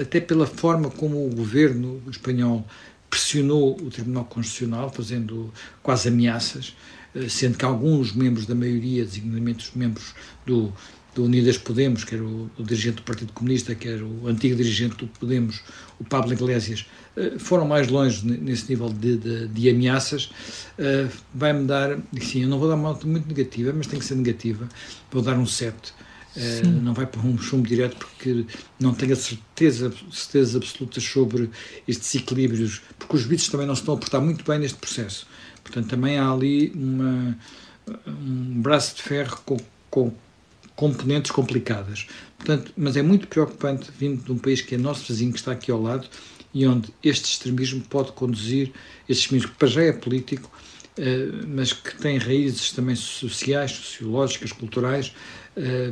até 0.00 0.20
pela 0.20 0.46
forma 0.46 0.90
como 0.90 1.26
o 1.26 1.34
governo 1.34 2.00
espanhol 2.08 2.64
pressionou 3.08 3.76
o 3.80 3.90
Tribunal 3.90 4.24
Constitucional, 4.26 4.90
fazendo 4.90 5.52
quase 5.82 6.08
ameaças, 6.08 6.76
eh, 7.14 7.28
sendo 7.28 7.58
que 7.58 7.64
alguns 7.64 8.12
membros 8.12 8.46
da 8.46 8.54
maioria, 8.54 9.04
designadamente 9.04 9.68
os 9.68 9.74
membros 9.74 10.14
do, 10.46 10.72
do 11.14 11.24
Unidas 11.24 11.58
Podemos, 11.58 12.04
que 12.04 12.14
era 12.14 12.24
o, 12.24 12.50
o, 12.58 12.62
dirigente 12.62 12.96
do 12.96 13.02
Partido 13.02 13.32
Comunista, 13.32 13.74
que 13.74 13.88
era 13.88 14.04
o 14.04 14.28
antigo 14.28 14.56
dirigente 14.56 14.96
do 14.96 15.06
Podemos, 15.06 15.60
o 15.98 16.04
Pablo 16.04 16.32
Iglesias, 16.32 16.86
eh, 17.16 17.32
foram 17.38 17.66
mais 17.66 17.88
longe 17.88 18.24
nesse 18.26 18.68
nível 18.70 18.88
de, 18.88 19.16
de, 19.16 19.48
de 19.48 19.70
ameaças. 19.70 20.30
Uh, 20.78 21.10
Vai-me 21.34 21.66
dar, 21.66 21.98
sim, 22.20 22.42
eu 22.42 22.48
não 22.48 22.58
vou 22.58 22.68
dar 22.68 22.74
uma 22.74 22.90
nota 22.90 23.06
muito 23.06 23.26
negativa, 23.26 23.72
mas 23.74 23.86
tem 23.86 23.98
que 23.98 24.04
ser 24.04 24.14
negativa, 24.14 24.68
vou 25.10 25.22
dar 25.22 25.36
um 25.36 25.46
7. 25.46 25.74
Uh, 25.74 25.92
eh, 26.36 26.62
não 26.62 26.94
vai 26.94 27.06
para 27.06 27.20
um 27.22 27.36
chumbo 27.36 27.66
direto 27.66 27.96
porque 27.96 28.46
não 28.78 28.94
tenho 28.94 29.12
a 29.12 29.16
certeza, 29.16 29.92
certeza 30.12 30.58
absoluta 30.58 31.00
sobre 31.00 31.50
estes 31.88 32.14
equilíbrios, 32.14 32.80
porque 32.98 33.16
os 33.16 33.26
bichos 33.26 33.48
também 33.48 33.66
não 33.66 33.74
se 33.74 33.82
estão 33.82 33.94
a 33.94 33.98
portar 33.98 34.20
muito 34.20 34.44
bem 34.44 34.60
neste 34.60 34.78
processo. 34.78 35.26
Portanto, 35.64 35.88
também 35.88 36.18
há 36.18 36.30
ali 36.30 36.70
uma, 36.74 37.36
um 38.06 38.60
braço 38.62 38.96
de 38.96 39.02
ferro 39.02 39.40
com, 39.44 39.56
com 39.90 40.12
componentes 40.80 41.30
complicadas. 41.30 42.06
Portanto, 42.38 42.72
mas 42.74 42.96
é 42.96 43.02
muito 43.02 43.28
preocupante 43.28 43.90
vindo 43.98 44.24
de 44.24 44.32
um 44.32 44.38
país 44.38 44.62
que 44.62 44.76
é 44.76 44.78
nosso 44.78 45.04
vizinho, 45.12 45.30
que 45.30 45.38
está 45.38 45.52
aqui 45.52 45.70
ao 45.70 45.82
lado, 45.82 46.08
e 46.54 46.66
onde 46.66 46.88
este 47.04 47.26
extremismo 47.26 47.82
pode 47.82 48.12
conduzir, 48.12 48.72
este 49.06 49.24
extremismo 49.24 49.50
que 49.50 49.58
para 49.58 49.68
já 49.68 49.82
é 49.82 49.92
político, 49.92 50.50
eh, 50.96 51.28
mas 51.46 51.74
que 51.74 51.94
tem 51.98 52.16
raízes 52.16 52.72
também 52.72 52.96
sociais, 52.96 53.72
sociológicas, 53.72 54.52
culturais, 54.52 55.14
eh, 55.54 55.90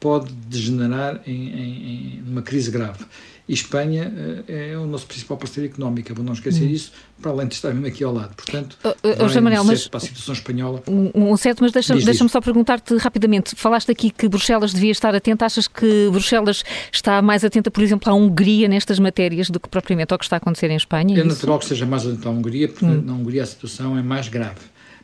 pode 0.00 0.32
degenerar 0.32 1.20
em, 1.26 1.48
em, 1.48 2.18
em 2.18 2.24
uma 2.26 2.42
crise 2.42 2.70
grave. 2.70 3.04
E 3.48 3.54
Espanha 3.54 4.12
eh, 4.48 4.72
é 4.72 4.76
o 4.78 4.86
nosso 4.86 5.06
principal 5.06 5.36
parceiro 5.36 5.70
económico, 5.70 6.12
vou 6.12 6.24
não 6.24 6.32
esquecer 6.32 6.64
hum. 6.64 6.70
isso, 6.70 6.90
para 7.22 7.30
além 7.30 7.46
de 7.46 7.54
estar 7.54 7.72
mesmo 7.72 7.86
aqui 7.86 8.02
ao 8.02 8.12
lado. 8.12 8.34
Portanto, 8.34 8.76
uh, 8.84 9.40
Manel, 9.40 9.62
mas 9.62 9.86
para 9.86 9.98
a 9.98 10.00
situação 10.00 10.34
espanhola. 10.34 10.82
Um, 10.88 11.10
um 11.14 11.36
certo, 11.36 11.62
mas 11.62 11.70
deixa-me 11.70 12.04
deixa 12.04 12.26
só 12.26 12.40
perguntar-te 12.40 12.96
rapidamente. 12.96 13.54
Falaste 13.54 13.88
aqui 13.92 14.10
que 14.10 14.28
Bruxelas 14.28 14.72
devia 14.72 14.90
estar 14.90 15.14
atenta. 15.14 15.46
Achas 15.46 15.68
que 15.68 16.08
Bruxelas 16.10 16.64
está 16.92 17.22
mais 17.22 17.44
atenta, 17.44 17.70
por 17.70 17.84
exemplo, 17.84 18.10
à 18.10 18.14
Hungria 18.14 18.66
nestas 18.66 18.98
matérias 18.98 19.48
do 19.48 19.60
que 19.60 19.68
propriamente 19.68 20.12
ao 20.12 20.18
que 20.18 20.24
está 20.24 20.36
a 20.36 20.38
acontecer 20.38 20.68
em 20.68 20.76
Espanha? 20.76 21.16
É, 21.16 21.20
é 21.20 21.24
natural 21.24 21.60
que 21.60 21.66
seja 21.66 21.86
mais 21.86 22.04
atenta 22.04 22.28
à 22.28 22.32
Hungria, 22.32 22.68
porque 22.68 22.84
hum. 22.84 23.00
na 23.00 23.12
Hungria 23.12 23.44
a 23.44 23.46
situação 23.46 23.96
é 23.96 24.02
mais 24.02 24.26
grave. 24.26 24.58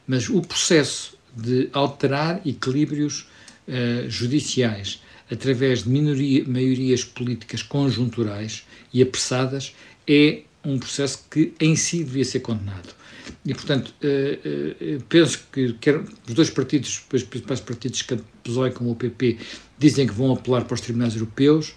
Mas 0.04 0.28
o 0.28 0.42
processo 0.42 1.16
de 1.36 1.70
alterar 1.72 2.40
equilíbrios 2.44 3.28
uh, 3.68 4.08
judiciais 4.08 5.02
através 5.30 5.84
de 5.84 5.88
minoria, 5.88 6.44
maiorias 6.46 7.04
políticas 7.04 7.62
conjunturais 7.62 8.66
e 8.92 9.02
apressadas, 9.02 9.74
é 10.06 10.42
um 10.62 10.78
processo 10.78 11.24
que 11.30 11.54
em 11.58 11.74
si 11.74 12.04
devia 12.04 12.24
ser 12.24 12.40
condenado. 12.40 12.94
E, 13.44 13.54
portanto, 13.54 13.94
eh, 14.02 14.38
eh, 14.80 14.98
penso 15.08 15.40
que 15.50 15.72
quer, 15.74 15.98
os 16.28 16.34
dois 16.34 16.50
partidos, 16.50 17.02
os 17.12 17.22
principais 17.22 17.60
partidos, 17.60 18.02
tanto 18.02 18.22
o 18.22 18.42
PSOE 18.42 18.70
como 18.72 18.90
o 18.90 18.94
PP, 18.94 19.38
dizem 19.78 20.06
que 20.06 20.12
vão 20.12 20.32
apelar 20.32 20.64
para 20.64 20.74
os 20.74 20.80
tribunais 20.80 21.14
europeus, 21.14 21.74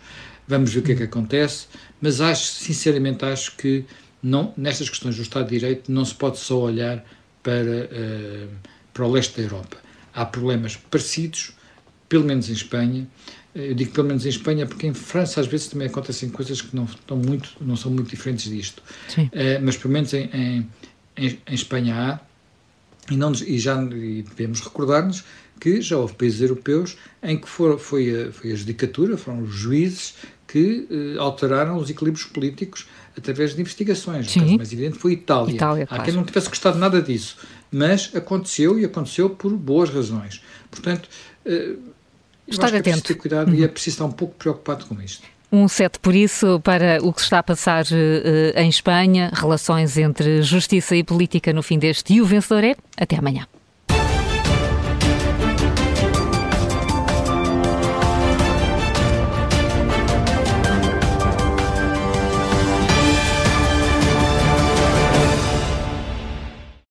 vamos 0.47 0.73
ver 0.73 0.79
o 0.79 0.83
que 0.83 0.91
é 0.91 0.95
que 0.95 1.03
acontece, 1.03 1.67
mas 2.01 2.21
acho, 2.21 2.45
sinceramente, 2.45 3.25
acho 3.25 3.55
que 3.55 3.85
não, 4.21 4.53
nestas 4.57 4.89
questões 4.89 5.15
do 5.15 5.21
Estado 5.21 5.45
de 5.49 5.59
Direito 5.59 5.91
não 5.91 6.03
se 6.03 6.13
pode 6.13 6.37
só 6.39 6.59
olhar 6.59 7.03
para, 7.41 7.89
uh, 7.91 8.49
para 8.93 9.05
o 9.05 9.11
leste 9.11 9.37
da 9.37 9.43
Europa. 9.43 9.77
Há 10.13 10.25
problemas 10.25 10.75
parecidos, 10.75 11.54
pelo 12.07 12.23
menos 12.23 12.49
em 12.49 12.53
Espanha, 12.53 13.07
eu 13.55 13.73
digo 13.73 13.91
pelo 13.91 14.07
menos 14.07 14.25
em 14.25 14.29
Espanha, 14.29 14.65
porque 14.65 14.85
em 14.85 14.93
França 14.93 15.39
às 15.39 15.47
vezes 15.47 15.67
também 15.67 15.87
acontecem 15.87 16.29
coisas 16.29 16.61
que 16.61 16.75
não, 16.75 16.83
estão 16.83 17.15
muito, 17.15 17.51
não 17.61 17.77
são 17.77 17.89
muito 17.89 18.09
diferentes 18.09 18.49
disto. 18.49 18.83
Uh, 19.17 19.29
mas 19.63 19.77
pelo 19.77 19.93
menos 19.93 20.13
em, 20.13 20.29
em, 20.33 20.69
em, 21.15 21.53
Espanha 21.53 21.95
há, 21.95 22.19
e, 23.11 23.15
não, 23.15 23.31
e 23.31 23.57
já 23.57 23.81
e 23.81 24.23
devemos 24.23 24.59
recordar-nos 24.59 25.23
que 25.59 25.79
já 25.79 25.97
houve 25.97 26.15
países 26.15 26.41
europeus 26.41 26.97
em 27.23 27.39
que 27.39 27.47
for, 27.47 27.79
foi, 27.79 28.27
a, 28.27 28.31
foi 28.31 28.51
a 28.51 28.55
judicatura, 28.55 29.15
foram 29.15 29.43
os 29.43 29.53
juízes 29.53 30.15
que 30.45 30.87
alteraram 31.17 31.77
os 31.77 31.89
equilíbrios 31.89 32.25
políticos 32.25 32.85
através 33.17 33.55
de 33.55 33.61
investigações. 33.61 34.29
Sim. 34.29 34.39
O 34.39 34.43
caso 34.43 34.57
mais 34.57 34.73
evidente 34.73 34.97
foi 34.97 35.13
Itália. 35.13 35.55
Itália 35.55 35.83
Há 35.85 35.87
claro. 35.87 36.03
quem 36.03 36.13
não 36.13 36.23
tivesse 36.25 36.49
gostado 36.49 36.77
nada 36.77 37.01
disso, 37.01 37.37
mas 37.71 38.11
aconteceu 38.13 38.77
e 38.77 38.83
aconteceu 38.83 39.29
por 39.29 39.51
boas 39.53 39.89
razões. 39.89 40.41
Portanto, 40.69 41.07
Estar 42.47 42.67
atento. 42.67 42.77
É 42.77 42.91
preciso 42.91 43.03
ter 43.03 43.15
cuidado 43.15 43.49
uhum. 43.49 43.55
e 43.55 43.63
é 43.63 43.67
preciso 43.67 43.95
estar 43.95 44.05
um 44.05 44.11
pouco 44.11 44.35
preocupado 44.35 44.85
com 44.85 45.01
isto. 45.01 45.23
Um 45.51 45.67
set, 45.67 45.99
por 45.99 46.13
isso, 46.13 46.59
para 46.61 46.99
o 47.01 47.13
que 47.13 47.21
se 47.21 47.27
está 47.27 47.39
a 47.39 47.43
passar 47.43 47.85
uh, 47.85 48.59
em 48.59 48.67
Espanha, 48.67 49.31
relações 49.33 49.97
entre 49.97 50.41
justiça 50.41 50.95
e 50.95 51.03
política 51.03 51.53
no 51.53 51.63
fim 51.63 51.79
deste. 51.79 52.13
E 52.13 52.21
o 52.21 52.25
vencedor 52.25 52.63
é. 52.63 52.75
Até 52.97 53.15
amanhã. 53.17 53.47